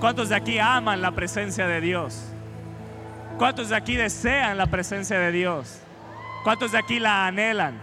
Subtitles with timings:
[0.00, 2.22] ¿Cuántos de aquí aman la presencia de Dios?
[3.38, 5.80] ¿Cuántos de aquí desean la presencia de Dios?
[6.44, 7.80] ¿Cuántos de aquí la anhelan?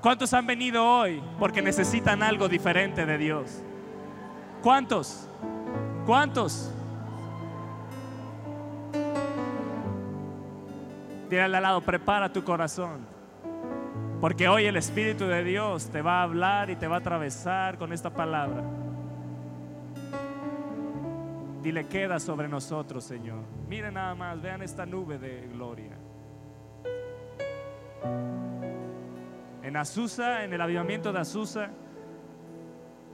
[0.00, 3.62] ¿Cuántos han venido hoy porque necesitan algo diferente de Dios?
[4.62, 5.28] ¿Cuántos?
[6.06, 6.72] ¿Cuántos?
[11.28, 13.06] Dile al lado, prepara tu corazón.
[14.20, 17.78] Porque hoy el Espíritu de Dios te va a hablar y te va a atravesar
[17.78, 18.62] con esta palabra.
[21.68, 23.44] Dile, queda sobre nosotros, Señor.
[23.68, 25.98] Miren nada más, vean esta nube de gloria.
[29.62, 31.68] En Azusa, en el avivamiento de Azusa,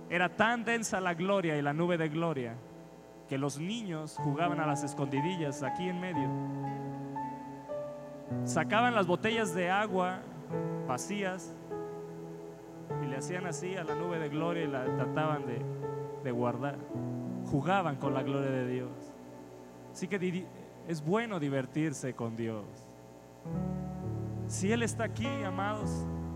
[0.08, 2.54] era tan densa la gloria y la nube de gloria
[3.28, 6.30] que los niños jugaban a las escondidillas aquí en medio.
[8.44, 10.20] Sacaban las botellas de agua
[10.86, 11.58] vacías
[13.02, 15.60] y le hacían así a la nube de gloria y la trataban de,
[16.22, 16.78] de guardar.
[17.54, 18.90] Jugaban con la gloria de Dios.
[19.92, 20.44] Así que
[20.88, 22.64] es bueno divertirse con Dios.
[24.48, 25.88] Si Él está aquí, amados,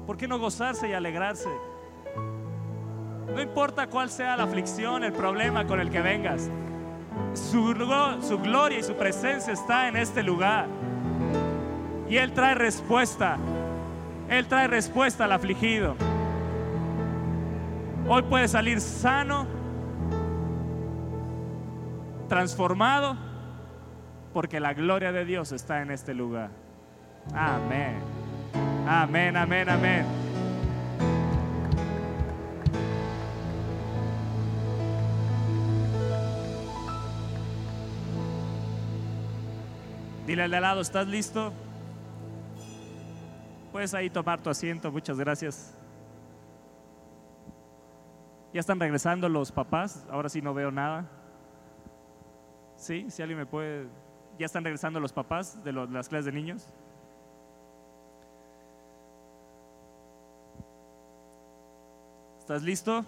[0.07, 1.49] ¿por qué no gozarse y alegrarse?
[3.35, 6.49] No importa cuál sea la aflicción, el problema con el que vengas.
[7.33, 7.65] Su,
[8.41, 10.69] gloria y su presencia está en este lugar.
[12.09, 13.39] Y Él trae respuesta.
[14.29, 15.97] Él trae respuesta al afligido.
[18.07, 19.58] Hoy puede salir sano,
[22.29, 23.17] transformado,
[24.33, 26.51] porque la gloria de Dios está en este lugar.
[27.35, 27.97] Amén.
[28.87, 30.07] Amén, amén, amén.
[40.27, 41.53] Dile al de lado, ¿estás listo?
[43.73, 45.75] Puedes ahí tomar tu asiento, muchas gracias.
[48.53, 51.18] Ya están regresando los papás, ahora sí no veo nada.
[52.79, 53.89] Sí, si alguien me puede...
[54.39, 56.69] Ya están regresando los papás de, de las clases de niños.
[62.39, 63.05] ¿Estás listo?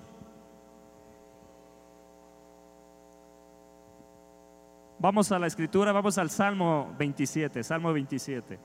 [4.98, 8.58] Vamos a la escritura, vamos al Salmo 27, Salmo 27.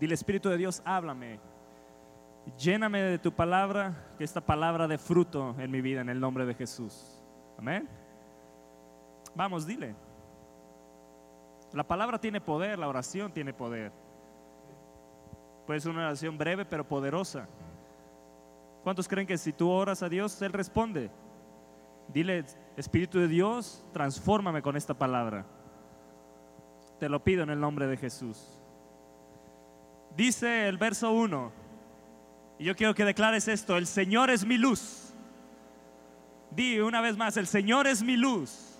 [0.00, 1.40] Dile, Espíritu de Dios, háblame.
[2.58, 6.46] Lléname de tu palabra, que esta palabra de fruto en mi vida, en el nombre
[6.46, 7.20] de Jesús.
[7.58, 7.88] Amén.
[9.34, 9.94] Vamos, dile.
[11.72, 13.92] La palabra tiene poder, la oración tiene poder.
[15.66, 17.48] Puede ser una oración breve pero poderosa.
[18.84, 21.10] ¿Cuántos creen que si tú oras a Dios, Él responde?
[22.08, 22.44] Dile,
[22.76, 25.44] Espíritu de Dios, transfórmame con esta palabra.
[27.00, 28.55] Te lo pido en el nombre de Jesús.
[30.16, 31.52] Dice el verso 1,
[32.58, 35.12] y yo quiero que declares esto, el Señor es mi luz.
[36.50, 38.76] Di una vez más, el Señor es mi luz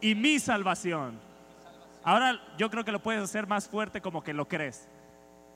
[0.00, 1.20] y mi salvación.
[2.02, 4.88] Ahora yo creo que lo puedes hacer más fuerte como que lo crees.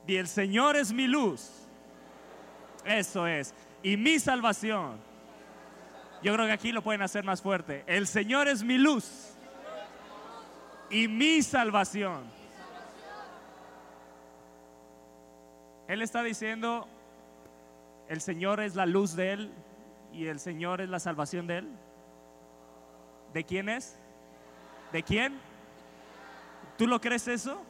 [0.05, 1.49] Di, el Señor es mi luz.
[2.85, 3.53] Eso es.
[3.83, 4.97] Y mi salvación.
[6.23, 7.83] Yo creo que aquí lo pueden hacer más fuerte.
[7.87, 9.33] El Señor es mi luz.
[10.89, 12.34] Y mi salvación.
[15.87, 16.87] Él está diciendo,
[18.07, 19.51] el Señor es la luz de Él
[20.11, 21.69] y el Señor es la salvación de Él.
[23.33, 23.97] ¿De quién es?
[24.91, 25.39] ¿De quién?
[26.77, 27.61] ¿Tú lo crees eso?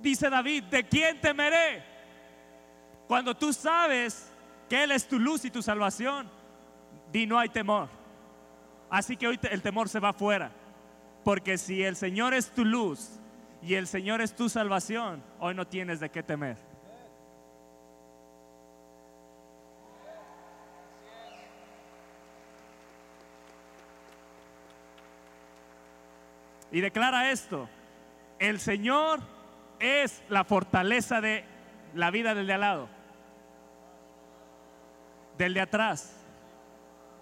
[0.00, 1.84] Dice David, ¿de quién temeré?
[3.06, 4.30] Cuando tú sabes
[4.68, 6.28] que Él es tu luz y tu salvación,
[7.12, 7.88] di no hay temor.
[8.90, 10.50] Así que hoy el temor se va afuera.
[11.24, 13.20] Porque si el Señor es tu luz
[13.62, 16.56] y el Señor es tu salvación, hoy no tienes de qué temer.
[26.72, 27.68] Y declara esto,
[28.40, 29.20] el Señor
[29.78, 31.44] es la fortaleza de
[31.94, 32.88] la vida del de al lado,
[35.38, 36.16] del de atrás,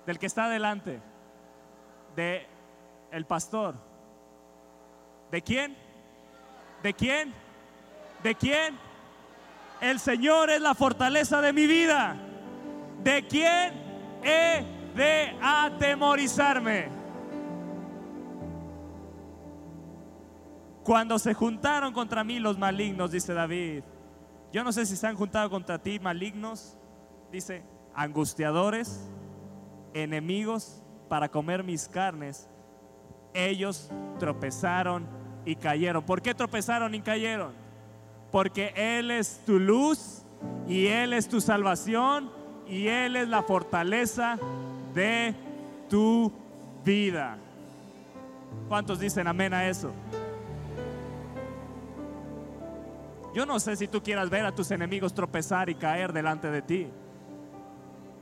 [0.06, 1.00] del que está adelante,
[2.16, 2.46] de
[3.10, 3.74] el pastor.
[5.30, 5.89] ¿De quién?
[6.82, 7.32] ¿De quién?
[8.22, 8.78] ¿De quién?
[9.80, 12.16] El Señor es la fortaleza de mi vida.
[13.02, 13.72] ¿De quién
[14.22, 16.88] he de atemorizarme?
[20.84, 23.82] Cuando se juntaron contra mí los malignos, dice David,
[24.52, 26.76] yo no sé si se han juntado contra ti malignos,
[27.30, 27.62] dice,
[27.94, 29.08] angustiadores,
[29.94, 32.48] enemigos para comer mis carnes,
[33.34, 35.06] ellos tropezaron
[35.44, 36.02] y cayeron.
[36.02, 37.52] ¿Por qué tropezaron y cayeron?
[38.30, 40.22] Porque Él es tu luz
[40.68, 42.30] y Él es tu salvación
[42.68, 44.38] y Él es la fortaleza
[44.94, 45.34] de
[45.88, 46.32] tu
[46.84, 47.36] vida.
[48.68, 49.92] ¿Cuántos dicen amén a eso?
[53.34, 56.62] Yo no sé si tú quieras ver a tus enemigos tropezar y caer delante de
[56.62, 56.88] ti.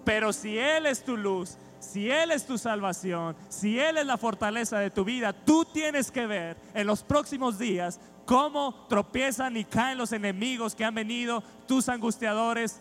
[0.05, 4.17] Pero si Él es tu luz, si Él es tu salvación, si Él es la
[4.17, 9.65] fortaleza de tu vida, tú tienes que ver en los próximos días cómo tropiezan y
[9.65, 12.81] caen los enemigos que han venido, tus angustiadores,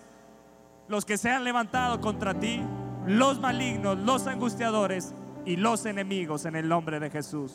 [0.87, 2.61] los que se han levantado contra ti,
[3.05, 5.13] los malignos, los angustiadores
[5.45, 7.53] y los enemigos en el nombre de Jesús.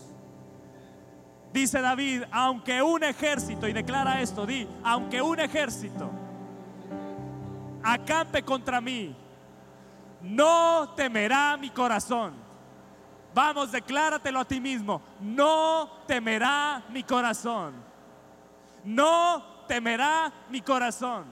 [1.52, 6.10] Dice David, aunque un ejército, y declara esto, di, aunque un ejército
[7.82, 9.14] acampe contra mí,
[10.22, 12.34] no temerá mi corazón.
[13.34, 17.74] Vamos, decláratelo a ti mismo, no temerá mi corazón.
[18.84, 21.24] No temerá mi corazón.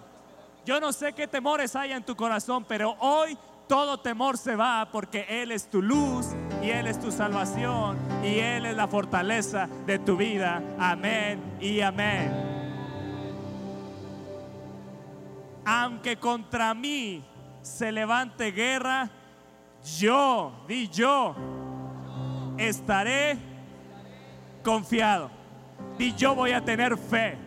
[0.65, 4.89] Yo no sé qué temores hay en tu corazón, pero hoy todo temor se va
[4.91, 6.27] porque Él es tu luz
[6.63, 10.63] y Él es tu salvación y Él es la fortaleza de tu vida.
[10.79, 12.33] Amén y amén.
[15.65, 17.25] Aunque contra mí
[17.71, 19.09] se levante guerra,
[19.99, 21.35] yo, di yo,
[22.59, 23.39] estaré
[24.63, 25.31] confiado.
[25.97, 27.39] Di yo voy a tener fe.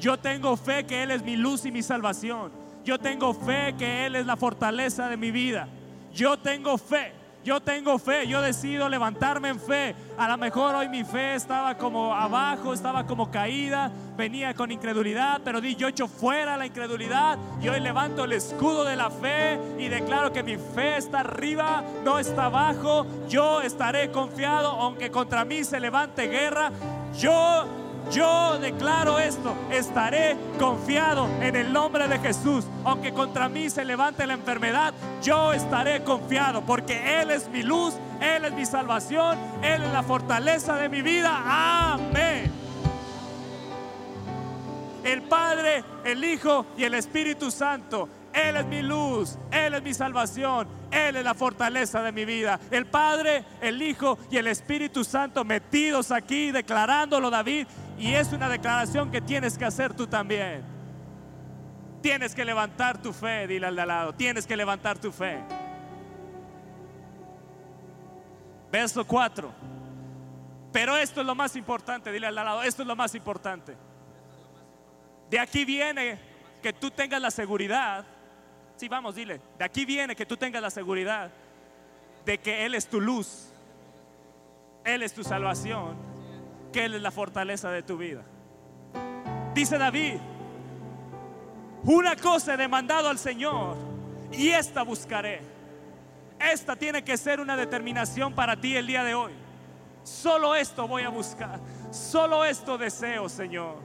[0.00, 2.50] Yo tengo fe que Él es mi luz y mi salvación.
[2.84, 5.68] Yo tengo fe que Él es la fortaleza de mi vida.
[6.12, 7.12] Yo tengo fe.
[7.44, 9.94] Yo tengo fe, yo decido levantarme en fe.
[10.18, 15.40] A lo mejor hoy mi fe estaba como abajo, estaba como caída, venía con incredulidad,
[15.44, 19.58] pero di yo echo fuera la incredulidad y hoy levanto el escudo de la fe
[19.78, 23.06] y declaro que mi fe está arriba, no está abajo.
[23.28, 26.72] Yo estaré confiado, aunque contra mí se levante guerra.
[27.18, 27.66] Yo
[28.10, 32.64] yo declaro esto, estaré confiado en el nombre de Jesús.
[32.84, 37.94] Aunque contra mí se levante la enfermedad, yo estaré confiado porque Él es mi luz,
[38.20, 41.92] Él es mi salvación, Él es la fortaleza de mi vida.
[41.92, 42.50] Amén.
[45.04, 48.08] El Padre, el Hijo y el Espíritu Santo
[48.38, 52.60] él es mi luz, Él es mi salvación, Él es la fortaleza de mi vida.
[52.70, 57.66] El Padre, el Hijo y el Espíritu Santo metidos aquí, declarándolo David.
[57.98, 60.62] Y es una declaración que tienes que hacer tú también.
[62.00, 65.40] Tienes que levantar tu fe, dile al de al lado, tienes que levantar tu fe.
[68.70, 69.52] Verso 4.
[70.72, 73.14] Pero esto es lo más importante, dile al de al lado, esto es lo más
[73.14, 73.76] importante.
[75.28, 76.18] De aquí viene
[76.62, 78.04] que tú tengas la seguridad
[78.78, 79.40] Sí, vamos, dile.
[79.58, 81.32] De aquí viene que tú tengas la seguridad
[82.24, 83.48] de que Él es tu luz,
[84.84, 85.96] Él es tu salvación,
[86.72, 88.22] que Él es la fortaleza de tu vida.
[89.54, 90.18] Dice David,
[91.84, 93.76] una cosa he demandado al Señor
[94.32, 95.40] y esta buscaré.
[96.38, 99.32] Esta tiene que ser una determinación para ti el día de hoy.
[100.04, 101.60] Solo esto voy a buscar.
[101.90, 103.76] Solo esto deseo, Señor.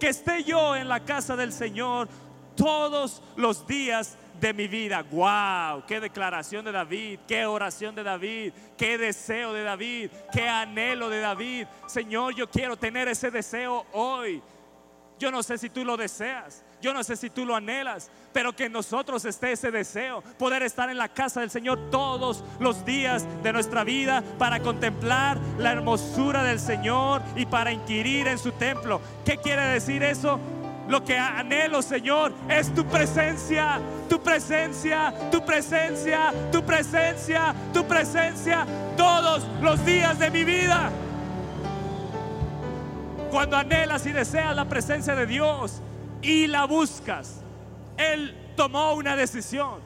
[0.00, 2.08] Que esté yo en la casa del Señor
[2.56, 5.02] todos los días de mi vida.
[5.02, 5.84] ¡Wow!
[5.86, 7.20] ¡Qué declaración de David!
[7.26, 8.52] ¡Qué oración de David!
[8.76, 10.10] ¡Qué deseo de David!
[10.32, 11.66] ¡Qué anhelo de David!
[11.86, 14.42] Señor, yo quiero tener ese deseo hoy.
[15.18, 16.64] Yo no sé si tú lo deseas.
[16.80, 20.62] Yo no sé si tú lo anhelas, pero que en nosotros esté ese deseo, poder
[20.62, 25.72] estar en la casa del Señor todos los días de nuestra vida para contemplar la
[25.72, 29.00] hermosura del Señor y para inquirir en su templo.
[29.24, 30.38] ¿Qué quiere decir eso?
[30.88, 33.78] Lo que anhelo, Señor, es tu presencia,
[34.08, 38.66] tu presencia, tu presencia, tu presencia, tu presencia
[38.96, 40.90] todos los días de mi vida.
[43.30, 45.82] Cuando anhelas y deseas la presencia de Dios
[46.22, 47.42] y la buscas,
[47.98, 49.80] Él tomó una decisión.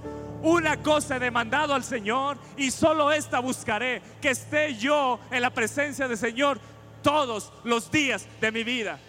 [0.45, 5.51] Una cosa he demandado al Señor y solo esta buscaré, que esté yo en la
[5.51, 6.61] presencia del Señor
[7.03, 9.01] todos los días de mi vida.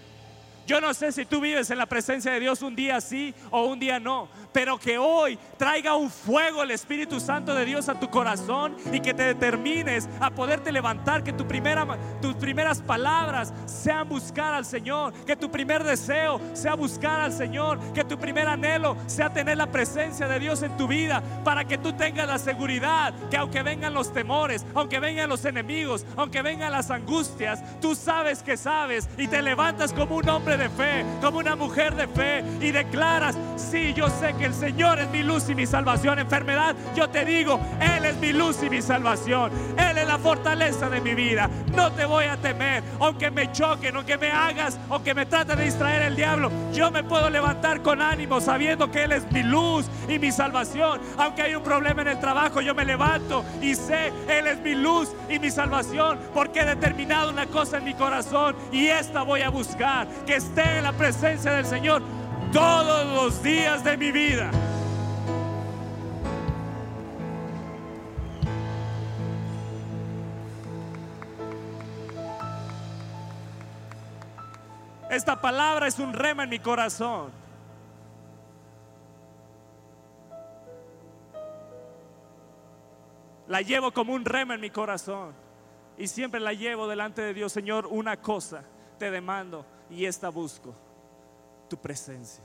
[0.66, 3.66] Yo no sé si tú vives en la presencia de Dios un día sí o
[3.66, 8.00] un día no, pero que hoy traiga un fuego el Espíritu Santo de Dios a
[8.00, 11.86] tu corazón y que te determines a poderte levantar, que tu primera,
[12.22, 17.80] tus primeras palabras sean buscar al Señor, que tu primer deseo sea buscar al Señor,
[17.94, 21.78] que tu primer anhelo sea tener la presencia de Dios en tu vida, para que
[21.78, 26.72] tú tengas la seguridad que aunque vengan los temores, aunque vengan los enemigos, aunque vengan
[26.72, 31.40] las angustias, tú sabes que sabes y te levantas como un hombre de fe, como
[31.40, 35.50] una mujer de fe y declaras, sí, yo sé que el Señor es mi luz
[35.50, 36.20] y mi salvación.
[36.20, 39.52] Enfermedad, yo te digo, Él es mi luz y mi salvación.
[39.78, 41.50] Él es la fortaleza de mi vida.
[41.76, 45.66] No te voy a temer, aunque me choquen, aunque me hagas, aunque me trate de
[45.66, 46.52] distraer el diablo.
[46.72, 51.00] Yo me puedo levantar con ánimo sabiendo que Él es mi luz y mi salvación.
[51.18, 54.76] Aunque hay un problema en el trabajo, yo me levanto y sé, Él es mi
[54.76, 59.42] luz y mi salvación, porque he determinado una cosa en mi corazón y esta voy
[59.42, 62.02] a buscar, que esté en la presencia del Señor
[62.52, 64.52] todos los días de mi vida.
[75.10, 77.32] Esta palabra es un rema en mi corazón.
[83.48, 85.34] La llevo como un rema en mi corazón.
[85.98, 87.52] Y siempre la llevo delante de Dios.
[87.52, 88.64] Señor, una cosa
[88.98, 90.74] te demando y esta busco
[91.70, 92.44] tu presencia.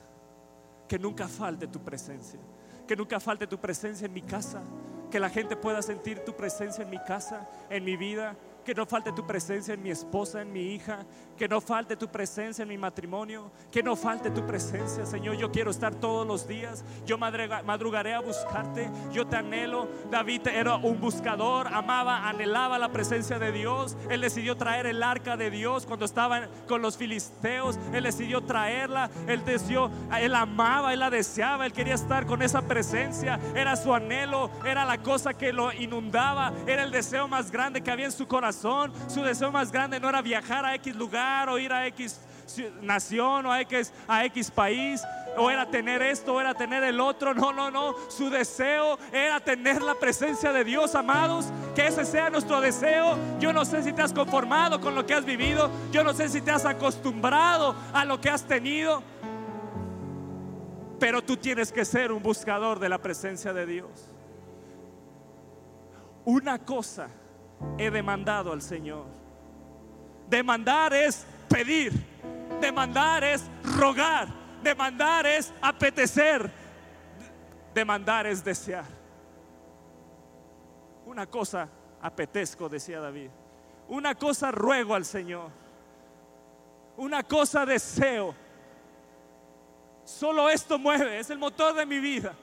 [0.86, 2.38] Que nunca falte tu presencia.
[2.86, 4.62] Que nunca falte tu presencia en mi casa.
[5.10, 8.36] Que la gente pueda sentir tu presencia en mi casa, en mi vida.
[8.68, 10.98] Que no falte tu presencia en mi esposa, en mi hija.
[11.38, 13.50] Que no falte tu presencia en mi matrimonio.
[13.72, 15.36] Que no falte tu presencia, Señor.
[15.38, 16.84] Yo quiero estar todos los días.
[17.06, 18.90] Yo madrugaré a buscarte.
[19.10, 19.88] Yo te anhelo.
[20.10, 21.66] David era un buscador.
[21.68, 23.96] Amaba, anhelaba la presencia de Dios.
[24.10, 27.78] Él decidió traer el arca de Dios cuando estaban con los filisteos.
[27.94, 29.08] Él decidió traerla.
[29.26, 31.64] Él decidió, él amaba, él la deseaba.
[31.64, 33.40] Él quería estar con esa presencia.
[33.54, 34.50] Era su anhelo.
[34.62, 36.52] Era la cosa que lo inundaba.
[36.66, 40.08] Era el deseo más grande que había en su corazón su deseo más grande no
[40.08, 42.20] era viajar a X lugar o ir a X
[42.82, 45.02] nación o a X, a X país
[45.36, 47.34] o era tener esto o era tener el otro.
[47.34, 47.94] No, no, no.
[48.08, 51.46] Su deseo era tener la presencia de Dios, amados.
[51.74, 53.16] Que ese sea nuestro deseo.
[53.38, 55.70] Yo no sé si te has conformado con lo que has vivido.
[55.92, 59.02] Yo no sé si te has acostumbrado a lo que has tenido.
[60.98, 64.10] Pero tú tienes que ser un buscador de la presencia de Dios.
[66.24, 67.08] Una cosa
[67.78, 69.06] he demandado al Señor.
[70.28, 71.92] Demandar es pedir,
[72.60, 73.44] demandar es
[73.78, 74.28] rogar,
[74.62, 76.50] demandar es apetecer,
[77.74, 78.84] demandar es desear.
[81.06, 81.68] Una cosa
[82.02, 83.30] apetezco, decía David.
[83.88, 85.50] Una cosa ruego al Señor.
[86.96, 88.34] Una cosa deseo.
[90.04, 92.34] Solo esto mueve, es el motor de mi vida.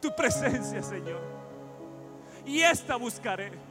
[0.00, 1.20] Tu presencia, Señor.
[2.46, 3.65] Y esta buscaré.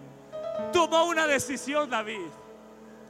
[0.71, 2.27] Tomó una decisión, David.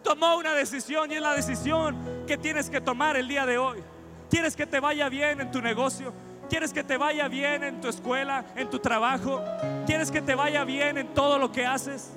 [0.04, 1.98] Tomó una decisión y es la decisión
[2.28, 3.84] que tienes que tomar el día de hoy.
[4.30, 6.14] ¿Quieres que te vaya bien en tu negocio?
[6.50, 9.44] ¿Quieres que te vaya bien en tu escuela, en tu trabajo?
[9.86, 12.12] ¿Quieres que te vaya bien en todo lo que haces?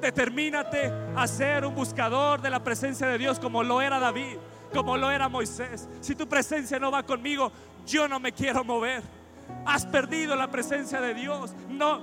[0.00, 4.36] Determínate a ser un buscador de la presencia de Dios como lo era David,
[4.72, 5.88] como lo era Moisés.
[6.00, 7.52] Si tu presencia no va conmigo,
[7.86, 9.02] yo no me quiero mover.
[9.66, 11.52] Has perdido la presencia de Dios.
[11.68, 12.00] No,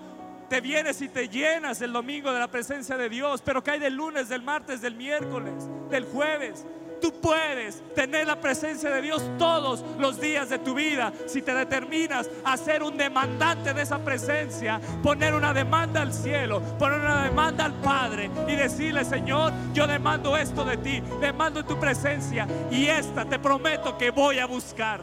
[0.50, 3.80] te vienes y te llenas el domingo de la presencia de Dios, pero que hay
[3.80, 5.54] del lunes, del martes, del miércoles,
[5.90, 6.66] del jueves.
[7.02, 11.54] Tú puedes tener la presencia de Dios todos los días de tu vida si te
[11.54, 17.24] determinas a ser un demandante de esa presencia, poner una demanda al cielo, poner una
[17.24, 22.88] demanda al Padre y decirle, Señor, yo demando esto de ti, demando tu presencia y
[22.88, 25.02] esta te prometo que voy a buscar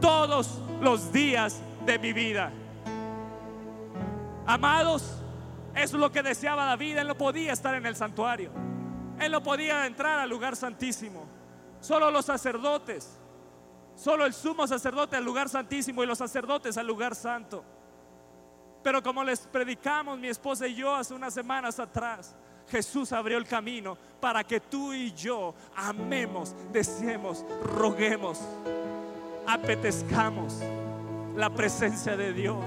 [0.00, 2.52] todos los días de mi vida.
[4.48, 5.02] Amados,
[5.74, 6.96] eso es lo que deseaba David.
[6.96, 8.50] Él no podía estar en el santuario.
[9.20, 11.26] Él no podía entrar al lugar santísimo.
[11.82, 13.20] Solo los sacerdotes.
[13.94, 17.62] Solo el sumo sacerdote al lugar santísimo y los sacerdotes al lugar santo.
[18.82, 22.34] Pero como les predicamos mi esposa y yo hace unas semanas atrás,
[22.68, 27.44] Jesús abrió el camino para que tú y yo amemos, deseemos,
[27.76, 28.40] roguemos,
[29.46, 30.54] apetezcamos
[31.36, 32.62] la presencia de Dios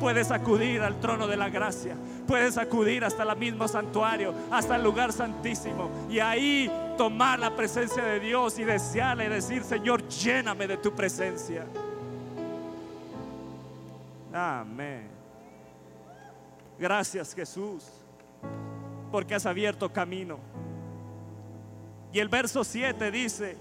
[0.00, 1.94] puedes acudir al trono de la gracia,
[2.26, 8.02] puedes acudir hasta el mismo santuario, hasta el lugar santísimo y ahí tomar la presencia
[8.02, 11.66] de Dios y desearle y decir, Señor, lléname de tu presencia.
[14.32, 15.06] Amén.
[16.78, 17.84] Gracias Jesús,
[19.12, 20.38] porque has abierto camino.
[22.10, 23.56] Y el verso 7 dice,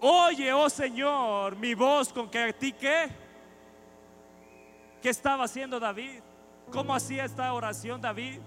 [0.00, 3.21] oye, oh Señor, mi voz con que a ti que
[5.02, 6.20] ¿Qué estaba haciendo David?
[6.70, 8.38] ¿Cómo hacía esta oración David?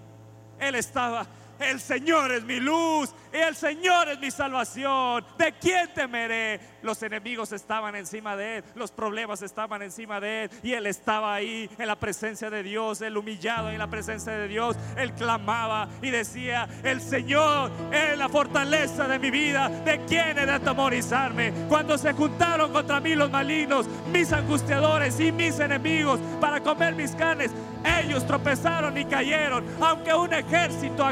[0.58, 1.28] Él estaba
[1.60, 5.26] El Señor es mi luz y el Señor es mi salvación.
[5.38, 6.60] ¿De quién temeré?
[6.82, 11.34] Los enemigos estaban encima de él, los problemas estaban encima de él y él estaba
[11.34, 14.78] ahí en la presencia de Dios, él humillado en la presencia de Dios.
[14.98, 19.70] Él clamaba y decía, el Señor es la fortaleza de mi vida.
[19.70, 21.54] ¿De quién he de atemorizarme?
[21.68, 27.12] Cuando se juntaron contra mí los malignos, mis angustiadores y mis enemigos para comer mis
[27.16, 27.52] carnes,
[28.00, 29.66] ellos tropezaron y cayeron.
[29.82, 31.06] Aunque un ejército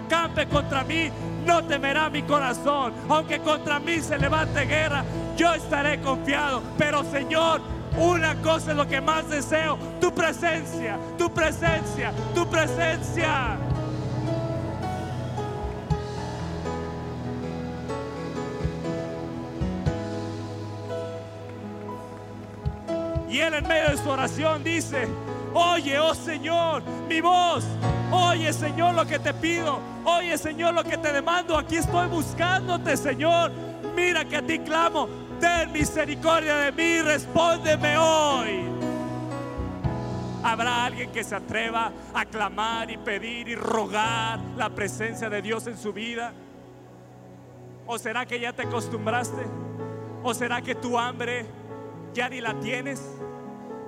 [0.50, 1.10] contra mí,
[1.46, 2.94] no temerá mi corazón.
[3.10, 5.04] Aunque contra mí se levante guerra,
[5.38, 6.62] yo estaré confiado.
[6.78, 7.62] Pero Señor,
[7.98, 13.58] una cosa es lo que más deseo, tu presencia, tu presencia, tu presencia.
[23.30, 25.08] Y él en medio de su oración dice,
[25.53, 27.63] oye, oh Señor, mi voz.
[28.12, 29.79] Oye, Señor, lo que te pido.
[30.05, 31.57] Oye, Señor, lo que te demando.
[31.57, 33.51] Aquí estoy buscándote, Señor.
[33.95, 35.07] Mira que a ti clamo.
[35.39, 37.01] Ten misericordia de mí.
[37.01, 38.74] Respóndeme hoy.
[40.43, 45.65] ¿Habrá alguien que se atreva a clamar y pedir y rogar la presencia de Dios
[45.67, 46.33] en su vida?
[47.88, 49.43] ¿O será que ya te acostumbraste?
[50.22, 51.45] ¿O será que tu hambre
[52.13, 53.01] ya ni la tienes?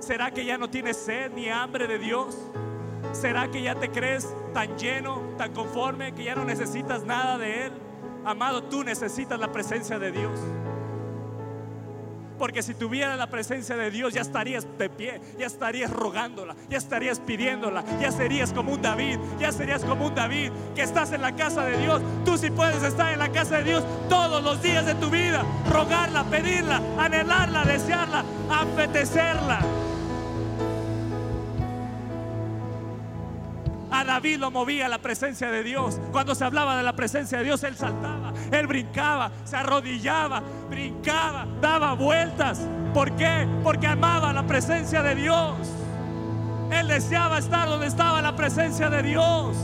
[0.06, 2.36] ¿Será que ya no tienes sed ni hambre de Dios?
[3.12, 7.66] ¿Será que ya te crees tan lleno, tan conforme, que ya no necesitas nada de
[7.66, 7.72] Él?
[8.24, 10.38] Amado, tú necesitas la presencia de Dios.
[12.38, 16.78] Porque si tuvieras la presencia de Dios, ya estarías de pie, ya estarías rogándola, ya
[16.78, 21.22] estarías pidiéndola, ya serías como un David, ya serías como un David que estás en
[21.22, 22.00] la casa de Dios.
[22.24, 25.42] Tú sí puedes estar en la casa de Dios todos los días de tu vida,
[25.72, 29.85] rogarla, pedirla, anhelarla, desearla, apetecerla.
[33.90, 36.00] A David lo movía la presencia de Dios.
[36.10, 41.46] Cuando se hablaba de la presencia de Dios, él saltaba, él brincaba, se arrodillaba, brincaba,
[41.60, 42.66] daba vueltas.
[42.92, 43.46] ¿Por qué?
[43.62, 45.54] Porque amaba la presencia de Dios.
[46.72, 49.56] Él deseaba estar donde estaba la presencia de Dios.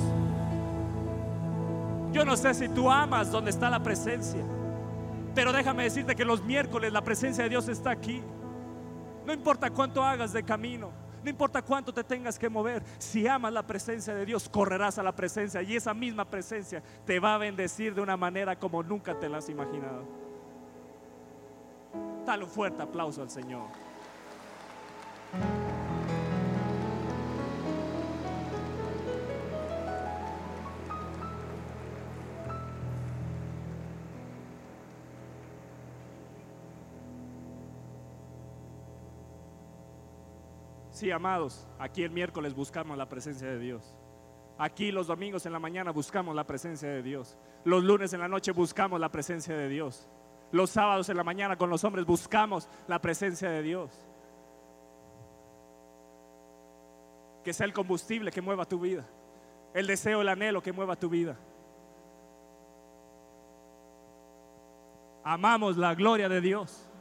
[2.12, 4.42] Yo no sé si tú amas donde está la presencia,
[5.34, 8.22] pero déjame decirte que los miércoles la presencia de Dios está aquí.
[9.26, 11.01] No importa cuánto hagas de camino.
[11.22, 15.02] No importa cuánto te tengas que mover, si amas la presencia de Dios, correrás a
[15.02, 19.18] la presencia y esa misma presencia te va a bendecir de una manera como nunca
[19.18, 20.04] te la has imaginado.
[22.26, 23.68] Dale un fuerte aplauso al Señor.
[40.92, 43.96] Sí, amados, aquí el miércoles buscamos la presencia de Dios.
[44.58, 47.38] Aquí los domingos en la mañana buscamos la presencia de Dios.
[47.64, 50.06] Los lunes en la noche buscamos la presencia de Dios.
[50.52, 53.90] Los sábados en la mañana con los hombres buscamos la presencia de Dios.
[57.42, 59.06] Que sea el combustible que mueva tu vida.
[59.72, 61.38] El deseo, el anhelo que mueva tu vida.
[65.24, 66.91] Amamos la gloria de Dios.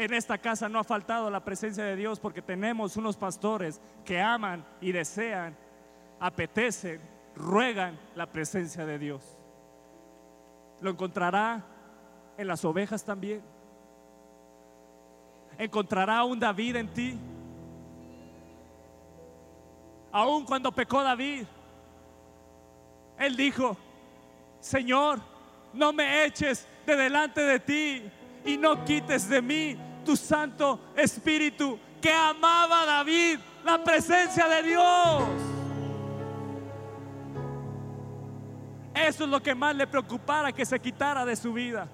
[0.00, 4.18] En esta casa no ha faltado la presencia de Dios porque tenemos unos pastores que
[4.18, 5.54] aman y desean,
[6.18, 7.02] apetecen,
[7.36, 9.22] ruegan la presencia de Dios.
[10.80, 11.62] Lo encontrará
[12.38, 13.42] en las ovejas también.
[15.58, 17.18] Encontrará un David en ti.
[20.12, 21.44] Aun cuando pecó David,
[23.18, 23.76] él dijo,
[24.60, 25.20] Señor,
[25.74, 28.10] no me eches de delante de ti
[28.46, 34.62] y no quites de mí tu Santo Espíritu que amaba a David, la presencia de
[34.62, 35.22] Dios.
[38.94, 41.88] Eso es lo que más le preocupara que se quitara de su vida.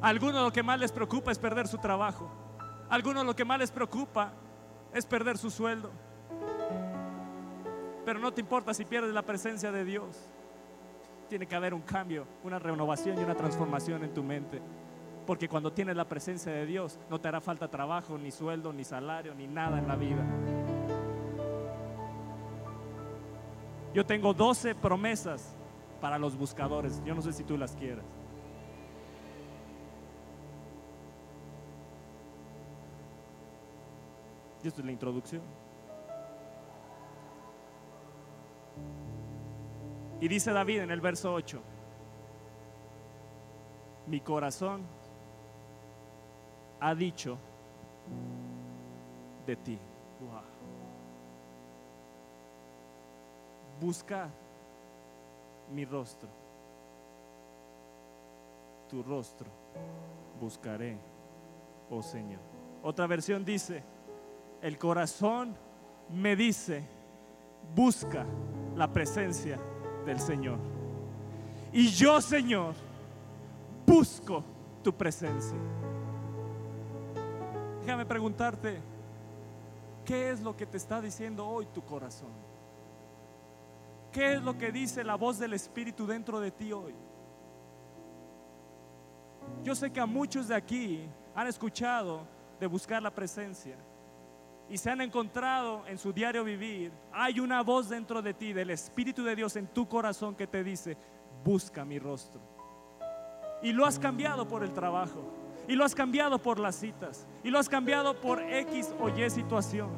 [0.00, 2.30] A algunos lo que más les preocupa es perder su trabajo.
[2.90, 4.32] A algunos lo que más les preocupa
[4.92, 5.90] es perder su sueldo.
[8.04, 10.28] Pero no te importa si pierdes la presencia de Dios.
[11.28, 14.60] Tiene que haber un cambio, una renovación y una transformación en tu mente.
[15.26, 18.84] Porque cuando tienes la presencia de Dios, no te hará falta trabajo, ni sueldo, ni
[18.84, 20.24] salario, ni nada en la vida.
[23.94, 25.56] Yo tengo 12 promesas
[26.00, 27.00] para los buscadores.
[27.04, 28.04] Yo no sé si tú las quieres.
[34.62, 35.42] Y esto es la introducción.
[40.20, 41.60] Y dice David en el verso 8,
[44.06, 44.86] mi corazón
[46.84, 47.38] ha dicho
[49.46, 49.78] de ti.
[53.80, 54.30] busca
[55.72, 56.28] mi rostro.
[58.88, 59.46] Tu rostro
[60.40, 60.96] buscaré,
[61.90, 62.40] oh Señor.
[62.82, 63.82] Otra versión dice,
[64.62, 65.56] el corazón
[66.10, 66.82] me dice,
[67.74, 68.26] busca
[68.76, 69.58] la presencia
[70.04, 70.58] del Señor.
[71.72, 72.74] Y yo, Señor,
[73.86, 74.44] busco
[74.82, 75.58] tu presencia.
[77.84, 78.80] Déjame preguntarte,
[80.06, 82.32] ¿qué es lo que te está diciendo hoy tu corazón?
[84.10, 86.94] ¿Qué es lo que dice la voz del Espíritu dentro de ti hoy?
[89.62, 92.26] Yo sé que a muchos de aquí han escuchado
[92.58, 93.76] de buscar la presencia
[94.70, 96.90] y se han encontrado en su diario vivir.
[97.12, 100.64] Hay una voz dentro de ti, del Espíritu de Dios en tu corazón que te
[100.64, 100.96] dice,
[101.44, 102.40] busca mi rostro.
[103.62, 107.50] Y lo has cambiado por el trabajo, y lo has cambiado por las citas, y
[107.50, 109.88] lo has cambiado por X o Y situación.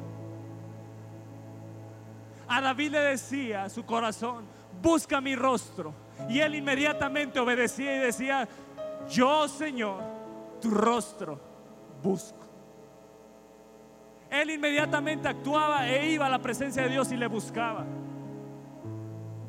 [2.47, 4.45] A David le decía a su corazón,
[4.81, 5.93] busca mi rostro.
[6.29, 8.47] Y él inmediatamente obedecía y decía,
[9.09, 10.01] yo Señor,
[10.61, 11.39] tu rostro
[12.01, 12.47] busco.
[14.29, 17.85] Él inmediatamente actuaba e iba a la presencia de Dios y le buscaba.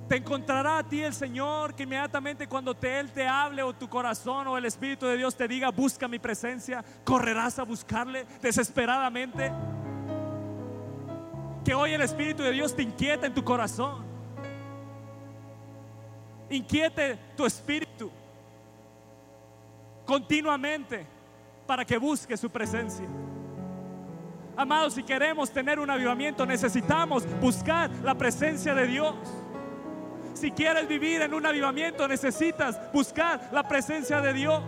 [0.09, 3.89] Te encontrará a ti el Señor que inmediatamente cuando te, Él te hable o tu
[3.89, 9.53] corazón o el Espíritu de Dios te diga, busca mi presencia, correrás a buscarle desesperadamente.
[11.63, 14.09] Que hoy el Espíritu de Dios te inquieta en tu corazón.
[16.51, 18.11] Inquiete tu espíritu
[20.07, 21.05] continuamente
[21.67, 23.07] para que busque su presencia.
[24.57, 29.15] Amados, si queremos tener un avivamiento, necesitamos buscar la presencia de Dios.
[30.39, 34.63] Si quieres vivir en un avivamiento, necesitas buscar la presencia de Dios.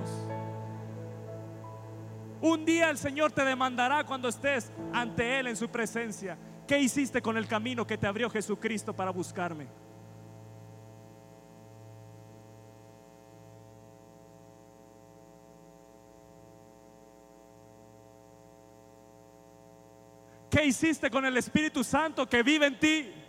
[2.40, 6.36] Un día el Señor te demandará cuando estés ante Él en su presencia.
[6.66, 9.68] ¿Qué hiciste con el camino que te abrió Jesucristo para buscarme?
[20.50, 23.19] ¿Qué hiciste con el Espíritu Santo que vive en ti?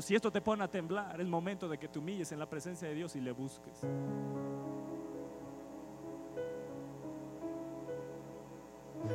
[0.00, 2.88] Si esto te pone a temblar, es momento de que te humilles en la presencia
[2.88, 3.80] de Dios y le busques.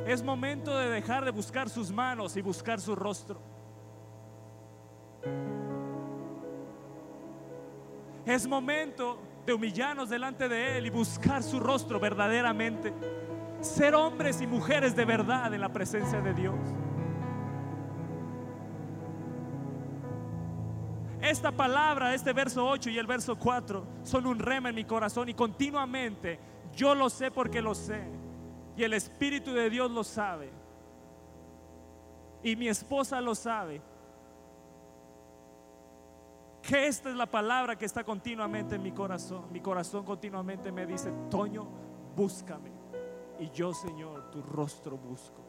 [0.06, 3.40] Es momento de dejar de buscar sus manos y buscar su rostro.
[8.24, 12.92] Es momento de humillarnos delante de Él y buscar su rostro verdaderamente.
[13.60, 16.56] Ser hombres y mujeres de verdad en la presencia de Dios.
[21.26, 25.28] Esta palabra, este verso 8 y el verso 4 son un rema en mi corazón
[25.28, 26.38] y continuamente
[26.72, 28.00] yo lo sé porque lo sé.
[28.76, 30.52] Y el Espíritu de Dios lo sabe.
[32.44, 33.82] Y mi esposa lo sabe
[36.62, 39.46] que esta es la palabra que está continuamente en mi corazón.
[39.50, 41.66] Mi corazón continuamente me dice, Toño,
[42.14, 42.70] búscame.
[43.40, 45.45] Y yo, Señor, tu rostro busco.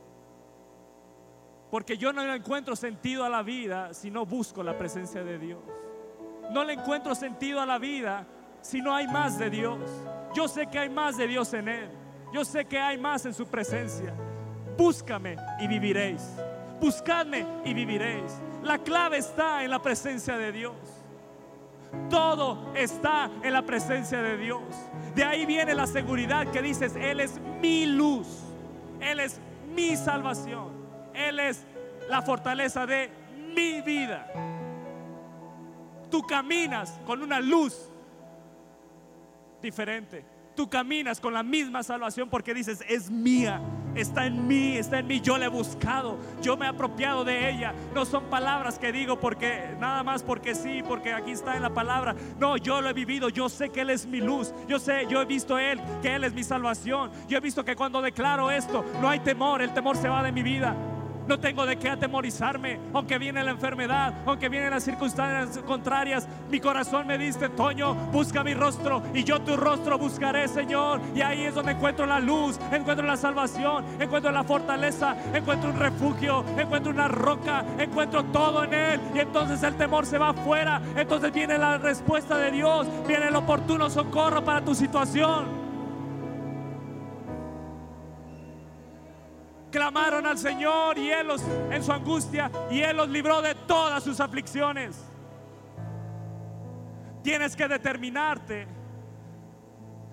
[1.69, 5.37] Porque yo no le encuentro sentido a la vida si no busco la presencia de
[5.37, 5.59] Dios.
[6.51, 8.25] No le encuentro sentido a la vida
[8.61, 9.79] si no hay más de Dios.
[10.33, 11.89] Yo sé que hay más de Dios en Él.
[12.33, 14.13] Yo sé que hay más en su presencia.
[14.77, 16.21] Búscame y viviréis.
[16.79, 18.39] Buscadme y viviréis.
[18.63, 20.75] La clave está en la presencia de Dios.
[22.09, 24.61] Todo está en la presencia de Dios.
[25.15, 28.27] De ahí viene la seguridad que dices, Él es mi luz,
[28.99, 29.39] Él es
[29.73, 30.71] mi salvación,
[31.17, 31.65] Él es
[32.09, 33.09] la fortaleza de
[33.55, 34.27] mi vida.
[36.09, 37.91] Tú caminas con una luz
[39.61, 43.61] diferente tú caminas con la misma salvación porque dices, es mía,
[43.93, 47.51] está en mí, está en mí, yo la he buscado, yo me he apropiado de
[47.51, 47.73] ella.
[47.93, 51.69] No son palabras que digo porque nada más porque sí, porque aquí está en la
[51.69, 52.15] palabra.
[52.39, 55.21] No, yo lo he vivido, yo sé que Él es mi luz, yo sé, yo
[55.21, 57.11] he visto Él, que Él es mi salvación.
[57.27, 60.31] Yo he visto que cuando declaro esto, no hay temor, el temor se va de
[60.31, 60.75] mi vida.
[61.27, 66.25] No tengo de qué atemorizarme, aunque viene la enfermedad, aunque vienen las circunstancias contrarias.
[66.49, 71.01] Mi corazón me dice, Toño, busca mi rostro y yo tu rostro buscaré, Señor.
[71.13, 75.79] Y ahí es donde encuentro la luz, encuentro la salvación, encuentro la fortaleza, encuentro un
[75.79, 79.01] refugio, encuentro una roca, encuentro todo en Él.
[79.13, 80.81] Y entonces el temor se va afuera.
[80.95, 85.66] Entonces viene la respuesta de Dios, viene el oportuno socorro para tu situación.
[89.71, 94.03] Clamaron al Señor y Él los, en su angustia, y Él los libró de todas
[94.03, 95.03] sus aflicciones.
[97.23, 98.67] Tienes que determinarte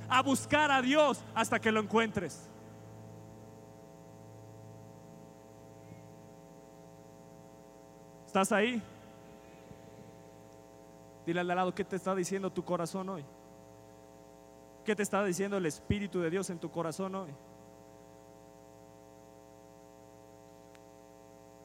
[0.09, 2.49] a buscar a Dios hasta que lo encuentres.
[8.27, 8.83] ¿Estás ahí?
[11.25, 13.25] Dile al lado, ¿qué te está diciendo tu corazón hoy?
[14.85, 17.31] ¿Qué te está diciendo el Espíritu de Dios en tu corazón hoy?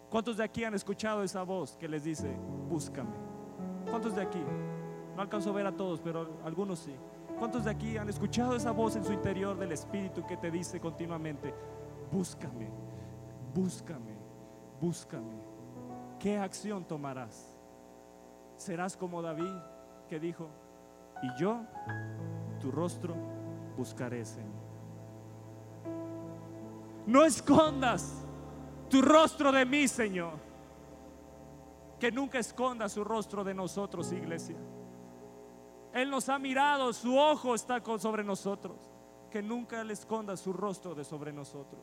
[0.09, 2.35] ¿Cuántos de aquí han escuchado esa voz que les dice,
[2.67, 3.15] búscame?
[3.89, 4.43] ¿Cuántos de aquí?
[5.15, 6.95] No alcanzo a ver a todos, pero algunos sí.
[7.37, 10.79] ¿Cuántos de aquí han escuchado esa voz en su interior del Espíritu que te dice
[10.79, 11.53] continuamente,
[12.11, 12.69] búscame,
[13.53, 14.17] búscame,
[14.81, 15.37] búscame?
[16.19, 17.55] ¿Qué acción tomarás?
[18.57, 19.53] ¿Serás como David
[20.09, 20.49] que dijo,
[21.21, 21.61] y yo
[22.59, 23.15] tu rostro
[23.77, 24.49] buscaré, Señor?
[27.05, 28.25] No escondas
[28.89, 30.33] tu rostro de mí, Señor.
[31.99, 34.57] Que nunca esconda su rostro de nosotros, iglesia.
[35.93, 38.77] Él nos ha mirado, su ojo está sobre nosotros.
[39.29, 41.81] Que nunca le esconda su rostro de sobre nosotros.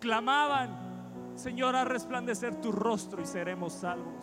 [0.00, 4.14] Clamaban, Señor, a resplandecer tu rostro y seremos salvos.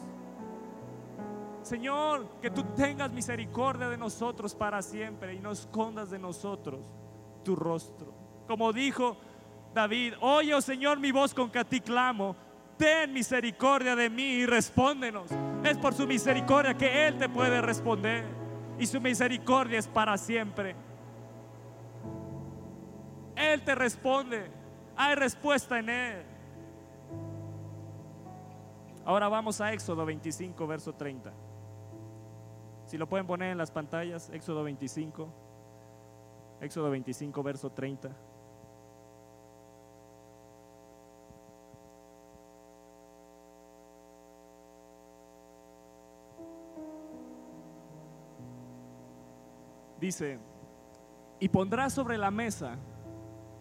[1.62, 6.80] Señor, que tú tengas misericordia de nosotros para siempre y no escondas de nosotros
[7.44, 8.14] tu rostro.
[8.48, 9.18] Como dijo
[9.76, 12.34] David, oye, oh Señor, mi voz con que a ti clamo,
[12.78, 15.30] ten misericordia de mí y respóndenos.
[15.66, 18.24] Es por su misericordia que Él te puede responder
[18.80, 20.78] y su misericordia es para siempre.
[23.36, 24.50] Él te responde,
[24.96, 26.26] hay respuesta en Él.
[29.04, 31.34] Ahora vamos a Éxodo 25, verso 30.
[32.86, 35.28] Si lo pueden poner en las pantallas, Éxodo 25,
[36.62, 38.16] Éxodo 25, verso 30.
[50.00, 50.40] Dice,
[51.40, 52.78] y pondrá sobre la mesa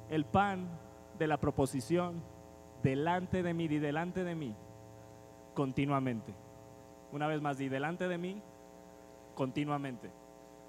[0.08, 0.68] el pan
[1.18, 2.22] de la proposición
[2.82, 4.54] delante de mí y delante de mí
[5.54, 6.34] continuamente.
[7.12, 8.42] Una vez más, y delante de mí
[9.34, 10.10] continuamente.